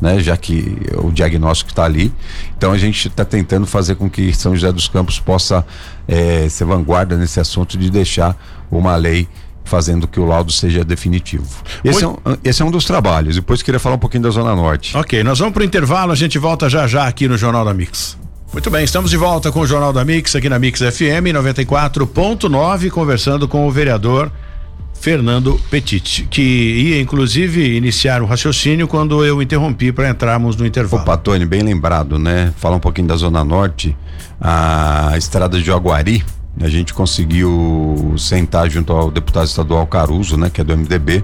[0.00, 2.10] Né, já que o diagnóstico está ali.
[2.56, 5.62] Então a gente está tentando fazer com que São José dos Campos possa
[6.08, 8.34] é, ser vanguarda nesse assunto de deixar
[8.70, 9.28] uma lei
[9.62, 11.46] fazendo que o laudo seja definitivo.
[11.84, 13.36] Esse, é um, esse é um dos trabalhos.
[13.36, 14.96] Depois queria falar um pouquinho da Zona Norte.
[14.96, 17.74] Ok, nós vamos para o intervalo, a gente volta já já aqui no Jornal da
[17.74, 18.18] Mix.
[18.52, 22.90] Muito bem, estamos de volta com o Jornal da Mix aqui na Mix FM 94.9,
[22.90, 24.30] conversando com o vereador
[24.92, 31.04] Fernando Petit, que ia inclusive iniciar o raciocínio quando eu interrompi para entrarmos no intervalo.
[31.04, 32.52] Opa, Tony, bem lembrado, né?
[32.56, 33.96] Falar um pouquinho da Zona Norte,
[34.40, 36.24] a estrada de Jaguari,
[36.60, 41.22] a gente conseguiu sentar junto ao deputado estadual Caruso, né, que é do MDB,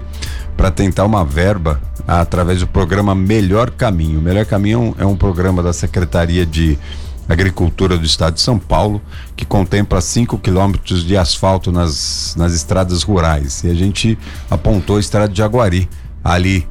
[0.55, 4.19] para tentar uma verba através do programa Melhor Caminho.
[4.19, 6.79] O Melhor Caminho é um, é um programa da Secretaria de
[7.27, 9.01] Agricultura do Estado de São Paulo,
[9.35, 13.63] que contempla 5 quilômetros de asfalto nas, nas estradas rurais.
[13.63, 14.17] E a gente
[14.49, 15.89] apontou a estrada de Jaguari,
[16.23, 16.67] ali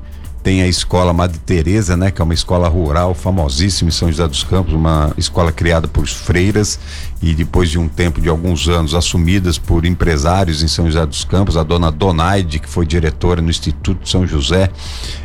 [0.47, 4.29] tem a escola Madre Teresa, né, que é uma escola rural famosíssima em São José
[4.29, 6.79] dos Campos, uma escola criada por freiras
[7.21, 11.25] e depois de um tempo de alguns anos assumidas por empresários em São José dos
[11.25, 14.71] Campos, a dona Donaide, que foi diretora no Instituto São José,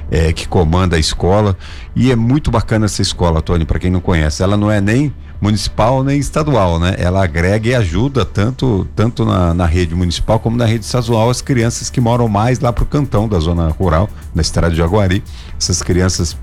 [0.09, 1.55] é, que comanda a escola,
[1.95, 4.41] e é muito bacana essa escola, Tony, para quem não conhece.
[4.41, 6.95] Ela não é nem municipal nem estadual, né?
[6.99, 11.41] Ela agrega e ajuda tanto, tanto na, na rede municipal como na rede estadual as
[11.41, 15.23] crianças que moram mais lá pro cantão da zona rural, na estrada de Jaguari.
[15.57, 16.37] Essas crianças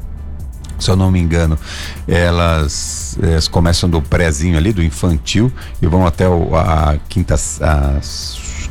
[0.78, 1.58] se eu não me engano,
[2.06, 8.00] elas, elas começam do prézinho ali, do infantil, e vão até o, a quinta, a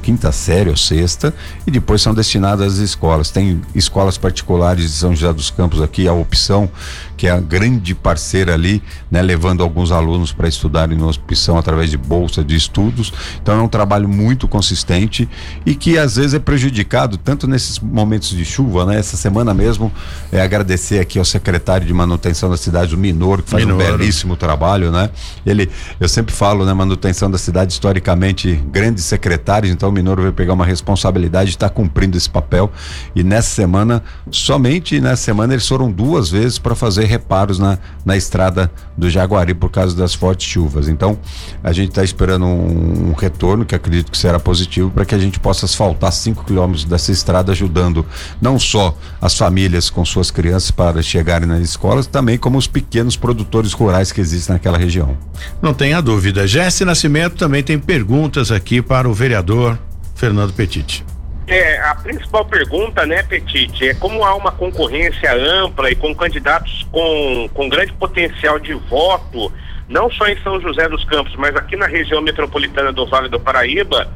[0.02, 1.34] quinta série ou sexta,
[1.66, 3.30] e depois são destinadas às escolas.
[3.30, 6.70] Tem escolas particulares de São José dos Campos aqui, a opção
[7.18, 11.90] que é a grande parceira ali, né, levando alguns alunos para estudarem no opção através
[11.90, 13.12] de bolsa de estudos.
[13.42, 15.28] Então é um trabalho muito consistente
[15.66, 19.00] e que às vezes é prejudicado tanto nesses momentos de chuva, né?
[19.00, 19.92] Essa semana mesmo
[20.32, 24.36] é agradecer aqui ao secretário de manutenção da cidade, o Minor, que faz um belíssimo
[24.36, 25.10] trabalho, né?
[25.46, 30.32] Ele, eu sempre falo, né, manutenção da cidade historicamente grandes secretários, então o Minor vai
[30.32, 32.72] pegar uma responsabilidade de estar tá cumprindo esse papel
[33.16, 38.16] e nessa semana, somente nessa semana eles foram duas vezes para fazer reparos na, na
[38.16, 40.88] estrada do Jaguari por causa das fortes chuvas.
[40.88, 41.18] Então,
[41.64, 45.18] a gente está esperando um, um, retorno que acredito que será positivo para que a
[45.18, 48.06] gente possa asfaltar 5 quilômetros dessa estrada, ajudando
[48.42, 53.16] não só as famílias com suas crianças para chegarem nas escolas, também como os pequenos
[53.16, 55.18] produtores rurais que existem naquela região.
[55.62, 56.48] Não tenha dúvida.
[56.48, 59.78] Jesse Nascimento também tem perguntas aqui para o vereador
[60.16, 61.06] Fernando Petit.
[61.48, 66.86] É, a principal pergunta, né, Petit, é como há uma concorrência ampla e com candidatos
[66.92, 69.52] com, com grande potencial de voto,
[69.88, 73.40] não só em São José dos Campos, mas aqui na região metropolitana do Vale do
[73.40, 74.12] Paraíba,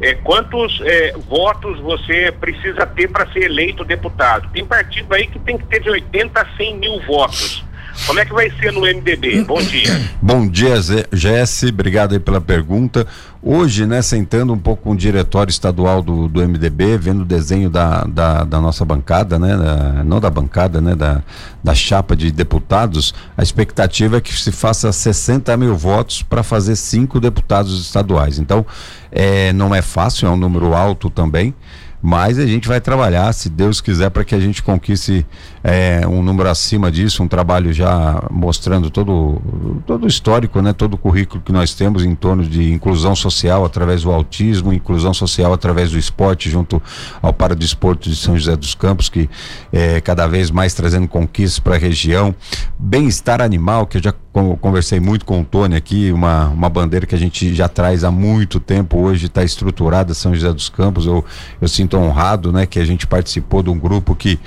[0.00, 4.48] é, quantos é, votos você precisa ter para ser eleito deputado?
[4.50, 7.62] Tem partido aí que tem que ter de 80 a 100 mil votos.
[8.06, 9.44] Como é que vai ser no MDB?
[9.44, 10.00] Bom dia.
[10.20, 10.76] Bom dia,
[11.12, 11.68] Jesse.
[11.68, 13.06] Obrigado aí pela pergunta.
[13.42, 17.70] Hoje, né, sentando um pouco com o diretório estadual do, do MDB, vendo o desenho
[17.70, 21.22] da, da, da nossa bancada, né, da, não da bancada, né, da,
[21.64, 26.76] da chapa de deputados, a expectativa é que se faça 60 mil votos para fazer
[26.76, 28.38] cinco deputados estaduais.
[28.38, 28.66] Então,
[29.10, 31.54] é, não é fácil, é um número alto também
[32.02, 35.26] mas a gente vai trabalhar, se Deus quiser, para que a gente conquiste
[35.62, 40.94] é, um número acima disso, um trabalho já mostrando todo, todo o histórico, né, todo
[40.94, 45.52] o currículo que nós temos em torno de inclusão social através do autismo, inclusão social
[45.52, 46.82] através do esporte, junto
[47.20, 49.28] ao Paradesporto de São José dos Campos, que
[49.72, 52.34] é cada vez mais trazendo conquistas para a região,
[52.78, 57.14] bem-estar animal, que eu já conversei muito com o Tony aqui, uma, uma bandeira que
[57.14, 61.24] a gente já traz há muito tempo, hoje está estruturada São José dos Campos, eu,
[61.60, 64.38] eu sinto honrado, né, que a gente participou de um grupo que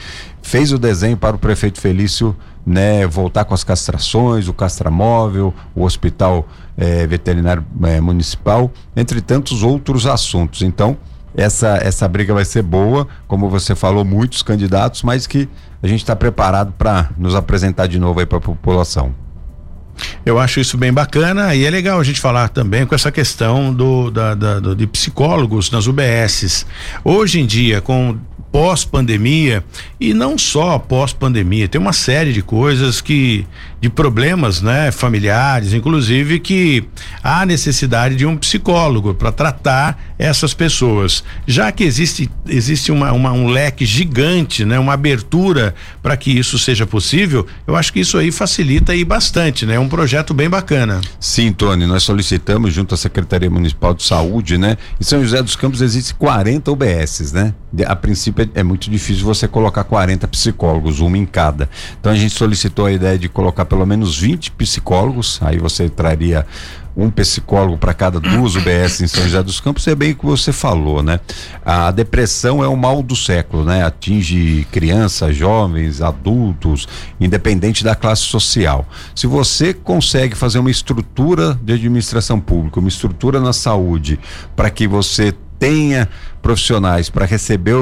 [0.41, 5.83] fez o desenho para o prefeito Felício, né, voltar com as castrações, o castramóvel, o
[5.83, 10.61] hospital eh, veterinário eh, municipal, entre tantos outros assuntos.
[10.61, 10.97] Então,
[11.35, 15.49] essa, essa briga vai ser boa, como você falou, muitos candidatos, mas que
[15.81, 19.22] a gente está preparado para nos apresentar de novo aí para a população.
[20.25, 23.73] Eu acho isso bem bacana e é legal a gente falar também com essa questão
[23.73, 26.65] do, da, da do, de psicólogos nas UBSs.
[27.03, 28.17] Hoje em dia, com
[28.49, 29.65] pós-pandemia
[29.99, 33.45] e não só pós-pandemia, tem uma série de coisas que
[33.83, 36.85] de problemas, né, familiares, inclusive que
[37.21, 41.21] há necessidade de um psicólogo para tratar essas pessoas.
[41.45, 46.57] Já que existe existe uma, uma, um leque gigante, né, uma abertura para que isso
[46.57, 49.75] seja possível, eu acho que isso aí facilita aí bastante, né?
[49.75, 51.01] É um projeto bem bacana.
[51.19, 54.77] Sim, Tony, nós solicitamos junto à Secretaria Municipal de Saúde, né?
[54.97, 57.53] Em São José dos Campos existe 40 UBSs, né?
[57.85, 61.69] A princípio é, é muito difícil você colocar 40 psicólogos, uma em cada.
[61.99, 66.45] Então a gente solicitou a ideia de colocar pelo menos 20 psicólogos, aí você traria
[66.95, 70.27] um psicólogo para cada duas UBS em São José dos Campos, é bem o que
[70.27, 71.19] você falou, né?
[71.65, 73.83] A depressão é o mal do século, né?
[73.83, 76.87] Atinge crianças, jovens, adultos,
[77.19, 78.87] independente da classe social.
[79.15, 84.19] Se você consegue fazer uma estrutura de administração pública, uma estrutura na saúde,
[84.55, 86.09] para que você tenha
[86.41, 87.75] profissionais para receber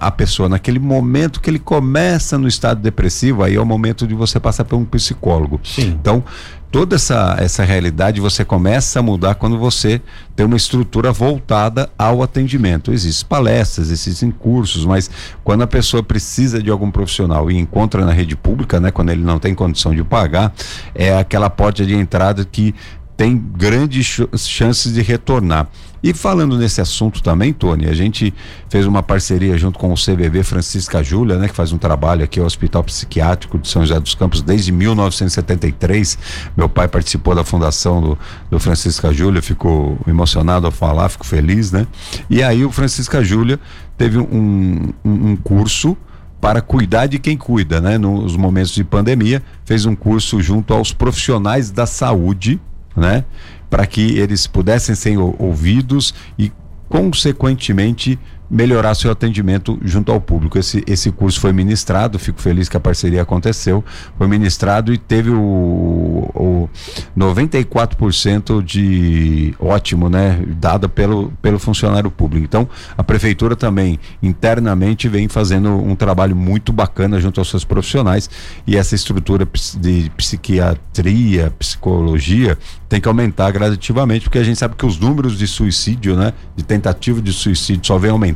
[0.00, 4.14] a, pessoa naquele momento que ele começa no estado depressivo, aí é o momento de
[4.14, 5.60] você passar por um psicólogo.
[5.62, 5.88] Sim.
[6.00, 6.24] Então,
[6.70, 10.00] toda essa, essa realidade você começa a mudar quando você
[10.34, 12.90] tem uma estrutura voltada ao atendimento.
[12.92, 15.10] Existem palestras, existem cursos, mas
[15.44, 19.22] quando a pessoa precisa de algum profissional e encontra na rede pública, né, quando ele
[19.22, 20.54] não tem condição de pagar,
[20.94, 22.74] é aquela porta de entrada que
[23.16, 25.68] tem grandes chances de retornar.
[26.02, 28.32] E falando nesse assunto também, Tony, a gente
[28.68, 32.38] fez uma parceria junto com o CBB Francisca Júlia, né, que faz um trabalho aqui
[32.38, 36.18] ao Hospital Psiquiátrico de São José dos Campos desde 1973.
[36.56, 38.18] Meu pai participou da fundação do,
[38.50, 41.86] do Francisca Júlia, ficou emocionado ao falar, fico feliz, né?
[42.28, 43.58] E aí o Francisca Júlia
[43.96, 45.96] teve um, um, um curso
[46.40, 47.98] para cuidar de quem cuida, né?
[47.98, 52.60] Nos momentos de pandemia, fez um curso junto aos profissionais da saúde,
[52.96, 53.24] né?
[53.68, 56.52] Para que eles pudessem ser ouvidos e,
[56.88, 60.58] consequentemente, melhorar seu atendimento junto ao público.
[60.58, 63.84] Esse, esse curso foi ministrado, fico feliz que a parceria aconteceu,
[64.16, 66.68] foi ministrado e teve o, o
[67.16, 72.44] 94% de ótimo, né, dado pelo, pelo funcionário público.
[72.44, 78.30] Então, a prefeitura também internamente vem fazendo um trabalho muito bacana junto aos seus profissionais
[78.66, 79.46] e essa estrutura
[79.78, 85.46] de psiquiatria, psicologia tem que aumentar gradativamente, porque a gente sabe que os números de
[85.46, 88.35] suicídio, né, de tentativa de suicídio só vem aumentando,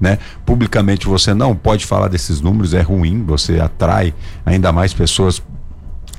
[0.00, 0.18] né?
[0.44, 4.14] Publicamente você não pode falar desses números, é ruim, você atrai
[4.44, 5.42] ainda mais pessoas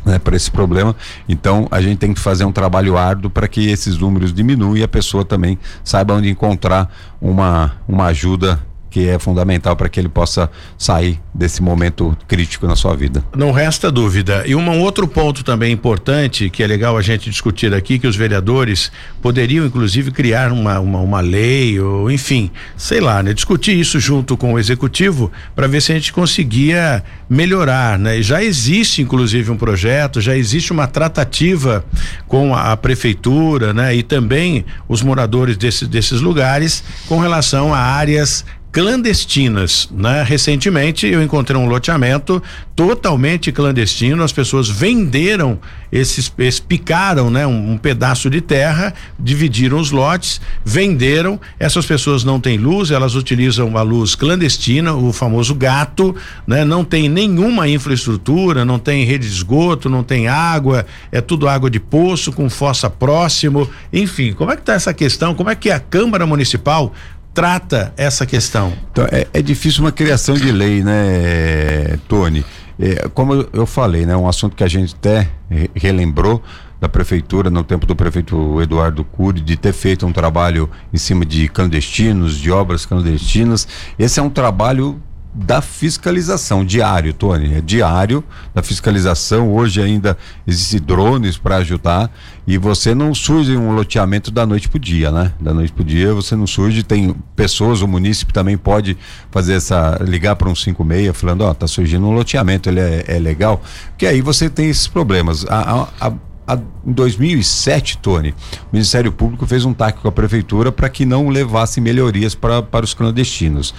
[0.06, 0.96] né, para esse problema.
[1.28, 4.84] Então a gente tem que fazer um trabalho árduo para que esses números diminuam e
[4.84, 8.60] a pessoa também saiba onde encontrar uma, uma ajuda
[8.94, 13.26] que é fundamental para que ele possa sair desse momento crítico na sua vida.
[13.36, 14.44] Não resta dúvida.
[14.46, 18.16] E um outro ponto também importante que é legal a gente discutir aqui, que os
[18.16, 23.34] vereadores poderiam inclusive criar uma, uma, uma lei ou enfim, sei lá, né?
[23.34, 28.22] Discutir isso junto com o executivo para ver se a gente conseguia melhorar, né?
[28.22, 31.84] Já existe inclusive um projeto, já existe uma tratativa
[32.28, 33.96] com a, a prefeitura, né?
[33.96, 40.24] E também os moradores desse, desses lugares com relação a áreas clandestinas, né?
[40.24, 42.42] Recentemente eu encontrei um loteamento
[42.76, 45.60] totalmente clandestino, as pessoas venderam
[45.92, 47.46] esses, esses picaram, né?
[47.46, 53.14] Um, um, pedaço de terra, dividiram os lotes, venderam, essas pessoas não têm luz, elas
[53.14, 56.16] utilizam a luz clandestina, o famoso gato,
[56.48, 56.66] né?
[56.66, 61.70] Não tem nenhuma infraestrutura, não tem rede de esgoto, não tem água, é tudo água
[61.70, 65.70] de poço com fossa próximo, enfim, como é que tá essa questão, como é que
[65.70, 66.92] a Câmara Municipal
[67.34, 68.74] trata essa questão?
[68.92, 72.46] Então, é, é difícil uma criação de lei, né, Tony?
[72.80, 75.30] É, como eu falei, né, um assunto que a gente até
[75.76, 76.42] relembrou
[76.82, 81.26] da prefeitura, no tempo do prefeito Eduardo Cury, de ter feito um trabalho em cima
[81.26, 83.66] de clandestinos, de obras clandestinas.
[83.98, 85.02] Esse é um trabalho
[85.34, 89.52] da fiscalização diário, Tony, é diário da fiscalização.
[89.52, 90.16] Hoje ainda
[90.46, 92.12] existem drones para ajudar
[92.46, 95.34] e você não surge um loteamento da noite para o dia, né?
[95.40, 98.96] Da noite para o dia você não surge, tem pessoas, o município também pode
[99.32, 103.04] fazer essa ligar para um 56 falando, ó, oh, tá surgindo um loteamento, ele é,
[103.08, 103.62] é legal,
[103.98, 105.46] que aí você tem esses problemas.
[105.50, 106.14] a, a, a
[106.48, 108.36] a, em 2007, Tony, o
[108.74, 112.86] Ministério Público fez um TAC com a Prefeitura para que não levasse melhorias pra, para
[112.86, 113.74] os clandestinos.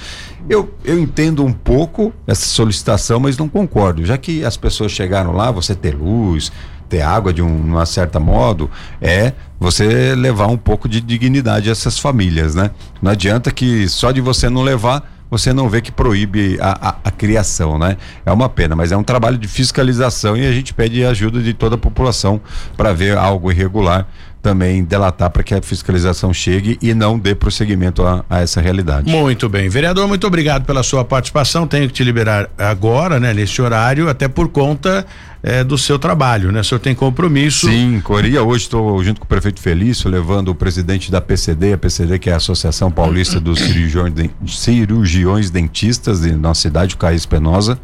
[0.48, 4.04] Eu, eu entendo um pouco essa solicitação, mas não concordo.
[4.04, 6.50] Já que as pessoas chegaram lá, você ter luz,
[6.88, 11.72] ter água de um, uma certa modo, é você levar um pouco de dignidade a
[11.72, 12.70] essas famílias, né?
[13.00, 16.96] Não adianta que só de você não levar você não vê que proíbe a, a,
[17.04, 17.96] a, criação, né?
[18.24, 21.52] É uma pena, mas é um trabalho de fiscalização e a gente pede ajuda de
[21.52, 22.40] toda a população
[22.76, 24.06] para ver algo irregular
[24.40, 29.10] também delatar para que a fiscalização chegue e não dê prosseguimento a, a, essa realidade.
[29.10, 29.70] Muito bem.
[29.70, 31.66] Vereador, muito obrigado pela sua participação.
[31.66, 35.06] Tenho que te liberar agora, né, nesse horário, até por conta
[35.46, 36.60] é, do seu trabalho, né?
[36.60, 37.66] O senhor tem compromisso.
[37.68, 41.78] Sim, Coria, hoje estou junto com o prefeito Felício, levando o presidente da PCD, a
[41.78, 44.14] PCD que é a Associação Paulista dos Cirurgiões,
[44.46, 47.78] Cirurgiões Dentistas de nossa cidade, o Caís Penosa,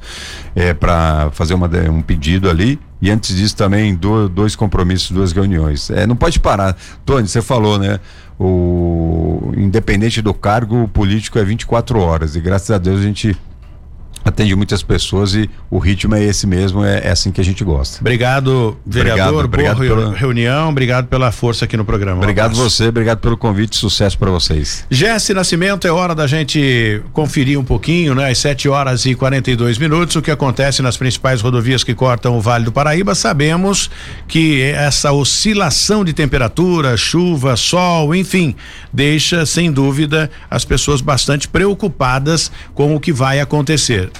[0.57, 2.81] é, para fazer uma, um pedido ali.
[3.03, 5.91] E antes disso também do, dois compromissos, duas reuniões.
[5.91, 6.75] É, não pode parar.
[7.05, 8.01] Tony, você falou, né?
[8.39, 12.37] O independente do cargo, político é 24 horas.
[12.37, 13.37] E graças a Deus a gente
[14.31, 17.63] atende muitas pessoas e o ritmo é esse mesmo, é, é assim que a gente
[17.63, 17.99] gosta.
[18.01, 20.17] Obrigado, vereador, obrigado, obrigado pela...
[20.17, 22.17] reunião, obrigado pela força aqui no programa.
[22.17, 22.71] Um obrigado abraço.
[22.71, 24.87] você, obrigado pelo convite, sucesso para vocês.
[24.91, 28.31] Jesse Nascimento, é hora da gente conferir um pouquinho, né?
[28.31, 32.41] Às 7 horas e 42 minutos, o que acontece nas principais rodovias que cortam o
[32.41, 33.15] Vale do Paraíba.
[33.15, 33.91] Sabemos
[34.27, 38.55] que essa oscilação de temperatura, chuva, sol, enfim,
[38.93, 44.11] deixa sem dúvida as pessoas bastante preocupadas com o que vai acontecer.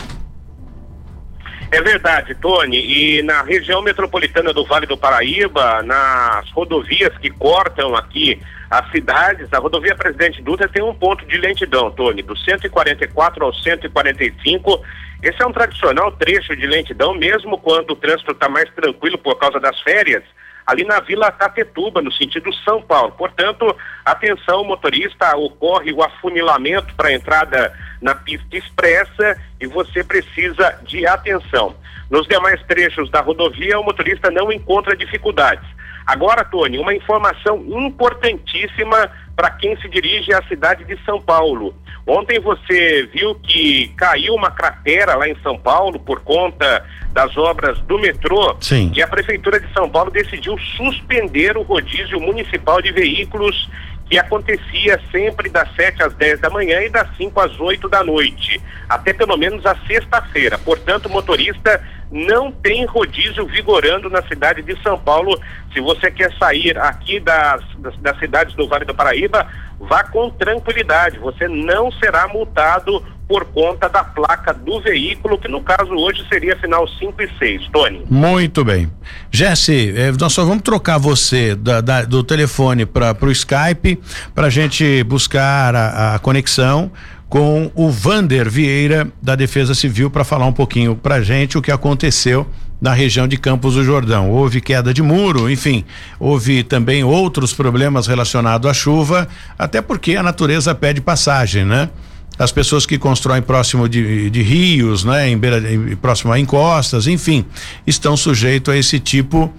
[1.73, 2.79] É verdade, Tony.
[2.79, 9.53] E na região metropolitana do Vale do Paraíba, nas rodovias que cortam aqui as cidades,
[9.53, 14.83] a rodovia Presidente Dutra tem um ponto de lentidão, Tony, do 144 ao 145.
[15.23, 19.39] Esse é um tradicional trecho de lentidão, mesmo quando o trânsito está mais tranquilo por
[19.39, 20.25] causa das férias
[20.71, 23.13] ali na Vila Catetuba, no sentido São Paulo.
[23.19, 30.79] Portanto, atenção motorista, ocorre o afunilamento para a entrada na pista expressa e você precisa
[30.85, 31.75] de atenção.
[32.09, 35.69] Nos demais trechos da rodovia, o motorista não encontra dificuldades.
[36.11, 41.73] Agora, Tony, uma informação importantíssima para quem se dirige à cidade de São Paulo.
[42.05, 47.79] Ontem você viu que caiu uma cratera lá em São Paulo por conta das obras
[47.83, 48.57] do metrô.
[48.61, 48.91] Sim.
[48.93, 53.71] E a Prefeitura de São Paulo decidiu suspender o rodízio municipal de veículos
[54.11, 58.03] que acontecia sempre das 7 às 10 da manhã e das 5 às 8 da
[58.03, 60.59] noite, até pelo menos a sexta-feira.
[60.59, 61.81] Portanto, o motorista
[62.11, 65.39] não tem rodízio vigorando na cidade de São Paulo.
[65.73, 69.47] Se você quer sair aqui das, das, das cidades do Vale do Paraíba,
[69.79, 71.19] vá com tranquilidade.
[71.19, 76.57] Você não será multado por conta da placa do veículo, que no caso hoje seria
[76.57, 77.69] final 5 e 6.
[77.69, 78.05] Tony.
[78.11, 78.91] Muito bem.
[79.31, 84.01] Jesse, eh, nós só vamos trocar você da, da, do telefone para o Skype
[84.35, 86.91] para a gente buscar a, a conexão
[87.31, 91.71] com o Vander Vieira da Defesa Civil para falar um pouquinho para gente o que
[91.71, 92.45] aconteceu
[92.81, 94.31] na região de Campos do Jordão.
[94.31, 95.85] Houve queda de muro, enfim,
[96.19, 101.89] houve também outros problemas relacionados à chuva, até porque a natureza pede passagem, né?
[102.37, 107.07] As pessoas que constroem próximo de, de rios, né, em beira, em, próximo a encostas,
[107.07, 107.45] enfim,
[107.87, 109.51] estão sujeitos a esse tipo de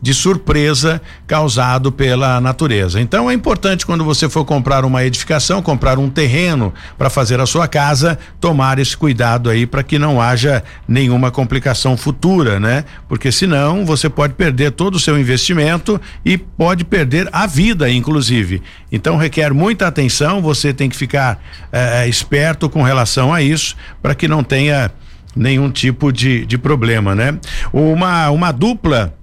[0.00, 3.00] de surpresa causado pela natureza.
[3.00, 7.46] Então é importante quando você for comprar uma edificação, comprar um terreno para fazer a
[7.46, 12.84] sua casa, tomar esse cuidado aí para que não haja nenhuma complicação futura, né?
[13.08, 18.62] Porque senão você pode perder todo o seu investimento e pode perder a vida, inclusive.
[18.92, 21.42] Então requer muita atenção, você tem que ficar
[21.72, 24.90] eh, esperto com relação a isso para que não tenha
[25.34, 27.38] nenhum tipo de, de problema, né?
[27.72, 29.14] Uma, uma dupla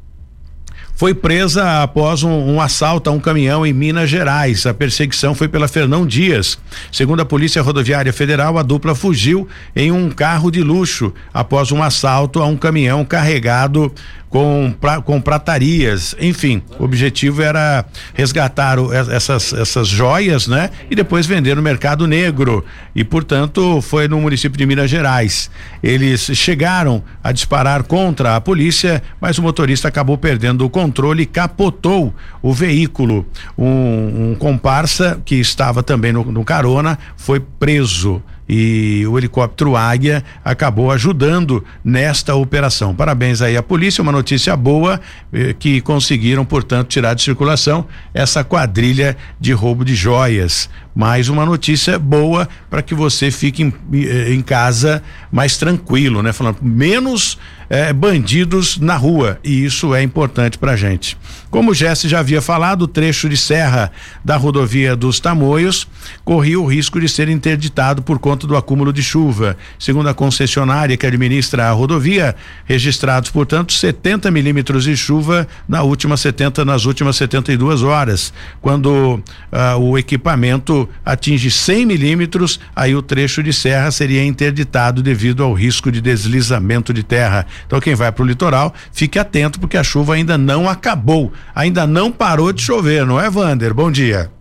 [0.96, 4.66] foi presa após um, um, assalto a um caminhão em Minas Gerais.
[4.66, 6.58] A perseguição foi pela Fernão Dias.
[6.92, 11.82] Segundo a Polícia Rodoviária Federal, a dupla fugiu em um carro de luxo após um
[11.82, 13.92] assalto a um caminhão carregado
[14.34, 17.86] com, pra, com pratarias, enfim, o objetivo era
[18.16, 20.72] resgatar o, essas, essas joias, né?
[20.90, 22.66] E depois vender no mercado negro
[22.96, 25.52] e, portanto, foi no município de Minas Gerais.
[25.84, 31.26] Eles chegaram a disparar contra a polícia, mas o motorista acabou perdendo o controle e
[31.26, 33.26] capotou o veículo.
[33.58, 40.24] Um, um comparsa que estava também no, no carona foi preso e o helicóptero Águia
[40.44, 42.94] acabou ajudando nesta operação.
[42.94, 45.00] Parabéns aí à polícia, uma notícia boa
[45.32, 50.70] eh, que conseguiram, portanto, tirar de circulação essa quadrilha de roubo de joias.
[50.94, 56.34] Mais uma notícia boa para que você fique em, eh, em, casa mais tranquilo, né?
[56.34, 57.40] Falando menos
[57.74, 61.18] eh, bandidos na rua e isso é importante para gente.
[61.50, 63.92] Como o Jesse já havia falado, o trecho de serra
[64.24, 65.88] da rodovia dos Tamoios
[66.24, 69.58] corria o risco de ser interditado por conta do acúmulo de chuva.
[69.80, 76.16] Segundo a concessionária que administra a rodovia, registrados, portanto, 70 milímetros de chuva na última
[76.16, 78.32] 70 nas últimas 72 horas.
[78.62, 85.44] Quando uh, o equipamento atinge 100 milímetros, aí o trecho de serra seria interditado devido
[85.44, 87.48] ao risco de deslizamento de terra.
[87.66, 91.88] Então quem vai para o litoral, fique atento porque a chuva ainda não acabou, ainda
[91.88, 93.74] não parou de chover, não é, Vander?
[93.74, 94.32] Bom dia.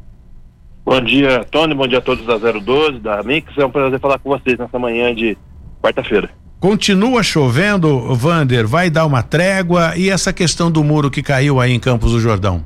[0.85, 1.75] Bom dia, Tony.
[1.75, 3.57] Bom dia a todos da 012, da Mix.
[3.57, 5.37] É um prazer falar com vocês nessa manhã de
[5.81, 6.29] quarta-feira.
[6.59, 8.67] Continua chovendo, Vander?
[8.67, 9.97] Vai dar uma trégua?
[9.97, 12.65] E essa questão do muro que caiu aí em Campos do Jordão?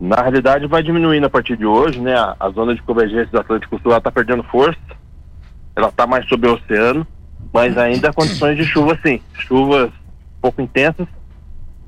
[0.00, 2.14] Na realidade, vai diminuindo a partir de hoje, né?
[2.14, 4.78] A, a zona de convergência do Atlântico Sul está perdendo força.
[5.74, 7.06] Ela está mais sobre o oceano,
[7.52, 9.20] mas ainda condições de chuva, sim.
[9.34, 9.90] Chuvas
[10.40, 11.06] pouco intensas.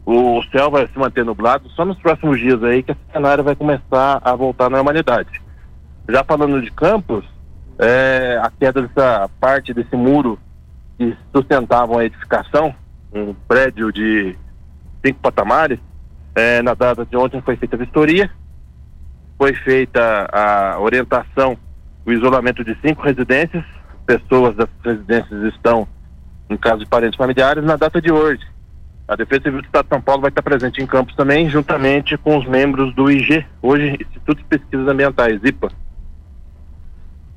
[0.04, 1.68] O, céu vai se manter nublado.
[1.70, 5.40] Só nos próximos dias aí que esse cenário vai começar a voltar à normalidade.
[6.08, 7.24] Já falando de Campos,
[7.78, 10.38] é, a queda dessa parte desse muro
[10.98, 12.74] que sustentavam a edificação,
[13.12, 14.36] um prédio de
[15.04, 15.78] cinco patamares,
[16.34, 18.30] é, na data de ontem foi feita a vistoria,
[19.38, 21.56] foi feita a orientação,
[22.04, 23.64] o isolamento de cinco residências,
[24.10, 25.86] pessoas das residências estão
[26.48, 28.42] em caso de parentes familiares, na data de hoje.
[29.06, 32.16] A Defesa Civil do Estado de São Paulo vai estar presente em Campos também, juntamente
[32.16, 35.70] com os membros do IG, hoje Instituto de Pesquisas Ambientais, IPA.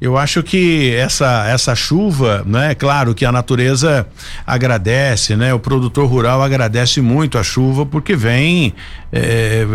[0.02, 2.76] Eu acho que essa essa chuva, né?
[2.76, 4.06] Claro que a natureza
[4.46, 5.54] agradece, né?
[5.54, 8.74] O produtor rural agradece muito a chuva porque vem
[9.14, 9.66] é,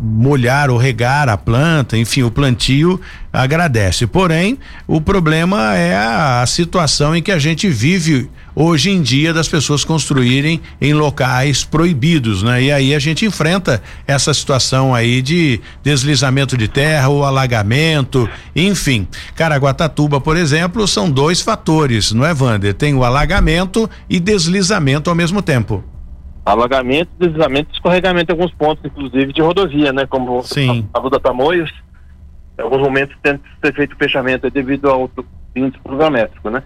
[0.00, 2.98] molhar ou regar a planta, enfim, o plantio
[3.32, 4.06] agradece.
[4.06, 9.32] Porém, o problema é a, a, situação em que a gente vive hoje em dia
[9.32, 12.62] das pessoas construírem em locais proibidos, né?
[12.62, 19.08] E aí a gente enfrenta essa situação aí de deslizamento de terra, ou alagamento, enfim.
[19.34, 22.74] Caraguatatuba, por exemplo, são dois fatores, não é, Wander?
[22.74, 25.82] Tem o alagamento e deslizamento ao mesmo tempo
[26.44, 30.06] alagamento, deslizamento e escorregamento em alguns pontos, inclusive de rodovia, né?
[30.06, 30.88] Como Sim.
[30.92, 31.70] a, a da Tamoios,
[32.62, 35.10] alguns momentos tem que ser feito fechamento devido ao
[35.54, 36.62] índice programétrico, né?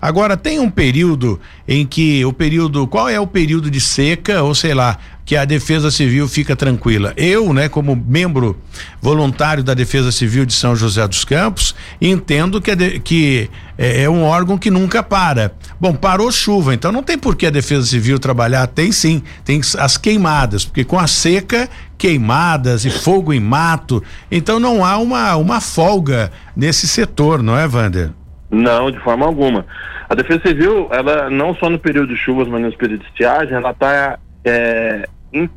[0.00, 1.38] Agora tem um período
[1.68, 4.98] em que o período, qual é o período de seca ou sei lá,
[5.30, 7.12] que a Defesa Civil fica tranquila.
[7.16, 8.58] Eu, né, como membro
[9.00, 14.10] voluntário da Defesa Civil de São José dos Campos, entendo que, é, que é, é,
[14.10, 15.52] um órgão que nunca para.
[15.78, 18.66] Bom, parou chuva, então não tem por que a Defesa Civil trabalhar.
[18.66, 24.58] Tem sim, tem as queimadas, porque com a seca, queimadas e fogo em mato, então
[24.58, 28.10] não há uma, uma folga nesse setor, não é, Wander?
[28.50, 29.64] Não, de forma alguma.
[30.08, 33.54] A Defesa Civil, ela não só no período de chuvas, mas no período de estiagem,
[33.54, 35.08] ela está é,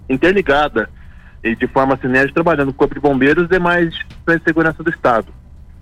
[0.10, 0.90] interligada
[1.44, 4.84] e de forma sinérgica trabalhando com o Corpo de Bombeiros e demais instituições de segurança
[4.84, 5.28] do Estado.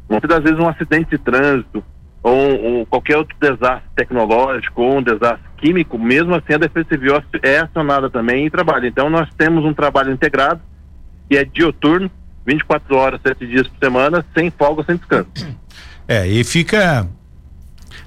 [0.10, 1.84] Muitas das vezes um acidente de trânsito
[2.24, 7.22] ou, ou, qualquer outro desastre tecnológico ou um desastre químico, mesmo assim a Defesa Civil
[7.44, 8.88] é acionada também e trabalha.
[8.88, 10.62] Então nós temos um trabalho integrado
[11.30, 12.10] que é dioturno,
[12.46, 15.30] 24 horas, 7 dias por semana, sem folga, sem descanso.
[16.12, 17.08] É, e fica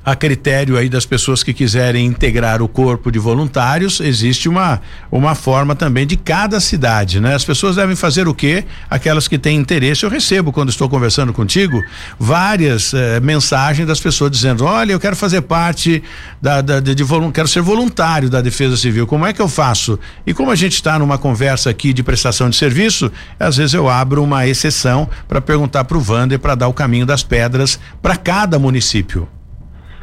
[0.04, 4.80] a critério aí das pessoas que quiserem integrar o corpo de voluntários, existe uma
[5.10, 7.34] uma forma também de cada cidade, né?
[7.34, 8.64] As pessoas devem fazer o quê?
[8.90, 11.82] Aquelas que têm interesse, eu recebo quando estou conversando contigo
[12.18, 16.02] várias eh, mensagens das pessoas dizendo: "Olha, eu quero fazer parte
[16.40, 19.06] da, da de, de quero ser voluntário da Defesa Civil.
[19.06, 22.50] Como é que eu faço?" E como a gente está numa conversa aqui de prestação
[22.50, 26.68] de serviço, às vezes eu abro uma exceção para perguntar para o Vander para dar
[26.68, 29.28] o caminho das pedras para cada município.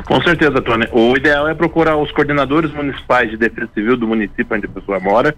[0.05, 0.87] Com certeza, Tony.
[0.91, 4.99] O ideal é procurar os coordenadores municipais de defesa civil do município onde a pessoa
[4.99, 5.35] mora.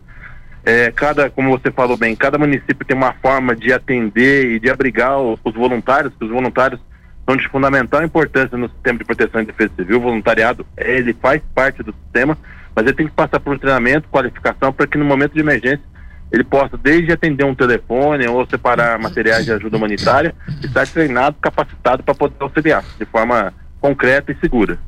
[0.66, 4.70] É, cada, como você falou bem, cada município tem uma forma de atender e de
[4.70, 6.80] abrigar os, os voluntários, que os voluntários
[7.26, 9.97] são de fundamental importância no sistema de proteção e defesa civil.
[9.97, 12.38] O voluntariado, ele faz parte do sistema,
[12.76, 15.84] mas ele tem que passar por um treinamento, qualificação, para que no momento de emergência
[16.32, 20.34] ele possa desde atender um telefone ou separar materiais de ajuda humanitária,
[20.64, 23.53] estar treinado, capacitado para poder auxiliar de forma
[23.84, 24.80] concreta e segura.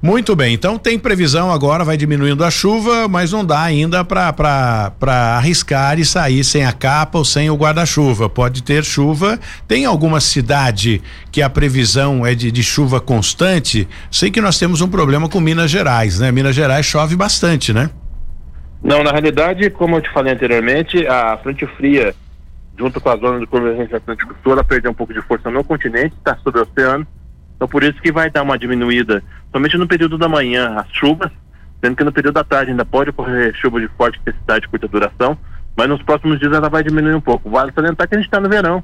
[0.00, 4.92] Muito bem, então tem previsão agora, vai diminuindo a chuva, mas não dá ainda para
[5.36, 8.28] arriscar e sair sem a capa ou sem o guarda-chuva.
[8.28, 9.40] Pode ter chuva.
[9.66, 13.88] Tem alguma cidade que a previsão é de, de, chuva constante?
[14.10, 16.30] Sei que nós temos um problema com Minas Gerais, né?
[16.30, 17.90] Minas Gerais chove bastante, né?
[18.84, 22.14] Não, na realidade, como eu te falei anteriormente, a frente fria,
[22.78, 25.64] junto com a zona de convergência Atlântico Sul, ela perdeu um pouco de força no
[25.64, 27.06] continente, está sobre o oceano
[27.62, 31.30] então por isso que vai dar uma diminuída, somente no período da manhã, as chuvas,
[31.80, 34.88] sendo que no período da tarde ainda pode ocorrer chuva de forte intensidade e curta
[34.88, 35.38] duração,
[35.76, 37.48] mas nos próximos dias ela vai diminuir um pouco.
[37.48, 38.82] Vale salientar que a gente está no verão,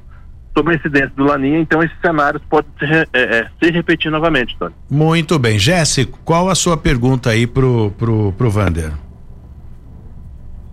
[0.57, 4.55] sob a incidência do Laninha, então esses cenários podem se, é, é, se repetir novamente,
[4.57, 4.73] Tony.
[4.89, 5.59] Muito bem.
[5.59, 8.93] Jéssica, qual a sua pergunta aí pro, pro, pro Vander?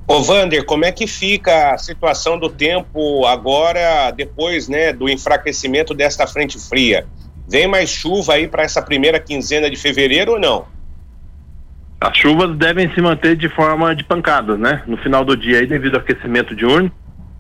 [0.07, 5.93] Ô Vander, como é que fica a situação do tempo agora, depois né, do enfraquecimento
[5.93, 7.05] desta frente fria?
[7.49, 10.67] Vem mais chuva aí para essa primeira quinzena de fevereiro ou não?
[12.01, 14.83] As chuvas devem se manter de forma de pancadas, né?
[14.87, 16.91] No final do dia aí, devido ao aquecimento diurno,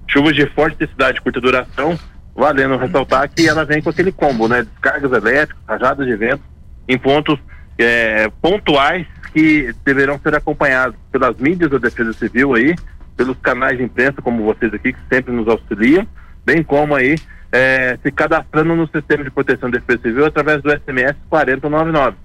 [0.08, 1.98] chuvas de forte intensidade e curta duração,
[2.34, 4.62] valendo ressaltar que ela vem com aquele combo, né?
[4.62, 6.42] Descargas elétricas, rajadas de vento,
[6.88, 7.38] em pontos
[7.78, 12.74] é, pontuais que deverão ser acompanhados pelas mídias da Defesa Civil aí,
[13.16, 16.06] pelos canais de imprensa como vocês aqui, que sempre nos auxiliam,
[16.46, 17.16] bem como aí
[17.50, 22.16] é, se cadastrando no sistema de proteção da defesa civil através do SMS 4099.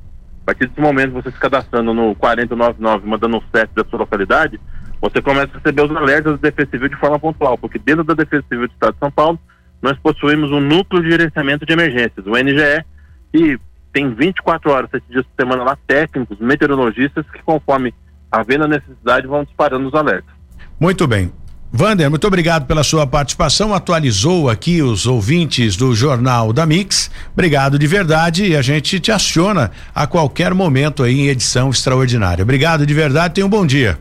[0.41, 4.59] A partir desse momento, você se cadastrando no 4099, mandando um CEP da sua localidade,
[5.01, 8.13] você começa a receber os alertas da Defesa Civil de forma pontual, porque dentro da
[8.13, 9.39] Defesa Civil do Estado de São Paulo,
[9.81, 12.85] nós possuímos um núcleo de gerenciamento de emergências, o NGE,
[13.33, 13.59] que
[13.91, 17.93] tem 24 horas, 7 dias por semana lá, técnicos, meteorologistas, que conforme
[18.31, 20.33] havendo a necessidade vão disparando os alertas.
[20.79, 21.31] Muito bem.
[21.73, 23.73] Vander, muito obrigado pela sua participação.
[23.73, 27.09] Atualizou aqui os ouvintes do Jornal da Mix.
[27.31, 32.43] Obrigado de verdade e a gente te aciona a qualquer momento aí em edição extraordinária.
[32.43, 33.97] Obrigado de verdade, tenha um bom dia.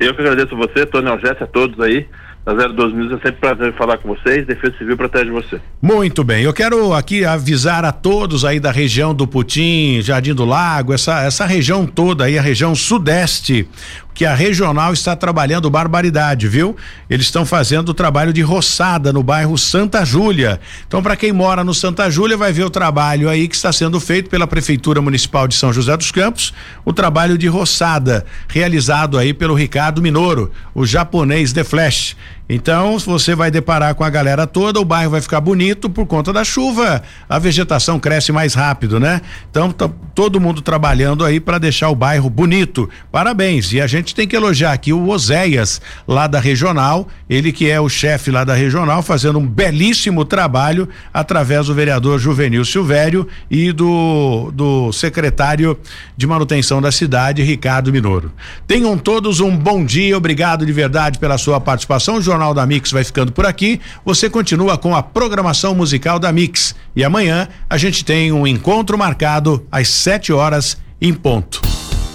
[0.00, 2.08] Eu que agradeço você, Tony Algésia, a todos aí
[2.44, 3.12] da 02 News.
[3.12, 4.46] É sempre prazer falar com vocês.
[4.46, 5.60] Defesa Civil protege você.
[5.82, 6.42] Muito bem.
[6.42, 11.22] Eu quero aqui avisar a todos aí da região do Putim, Jardim do Lago, essa,
[11.22, 13.68] essa região toda aí, a região sudeste
[14.16, 16.74] que a regional está trabalhando barbaridade, viu?
[17.08, 20.58] Eles estão fazendo o trabalho de roçada no bairro Santa Júlia.
[20.88, 24.00] Então, para quem mora no Santa Júlia, vai ver o trabalho aí que está sendo
[24.00, 29.34] feito pela Prefeitura Municipal de São José dos Campos, o trabalho de roçada, realizado aí
[29.34, 32.16] pelo Ricardo Minoro, o japonês The Flash.
[32.48, 36.32] Então, você vai deparar com a galera toda, o bairro vai ficar bonito por conta
[36.32, 39.20] da chuva, a vegetação cresce mais rápido, né?
[39.50, 42.88] Então, tá todo mundo trabalhando aí para deixar o bairro bonito.
[43.10, 43.72] Parabéns.
[43.72, 47.80] E a gente tem que elogiar aqui o Oséias, lá da regional, ele que é
[47.80, 53.72] o chefe lá da regional, fazendo um belíssimo trabalho através do vereador Juvenil Silvério e
[53.72, 55.76] do, do secretário
[56.16, 58.32] de manutenção da cidade, Ricardo Minoro.
[58.66, 62.20] Tenham todos um bom dia, obrigado de verdade pela sua participação.
[62.22, 63.80] João Jornal da Mix vai ficando por aqui.
[64.04, 66.74] Você continua com a programação musical da Mix.
[66.94, 71.62] E amanhã a gente tem um encontro marcado às 7 horas em ponto.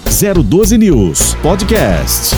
[0.04, 2.36] 012 News Podcast.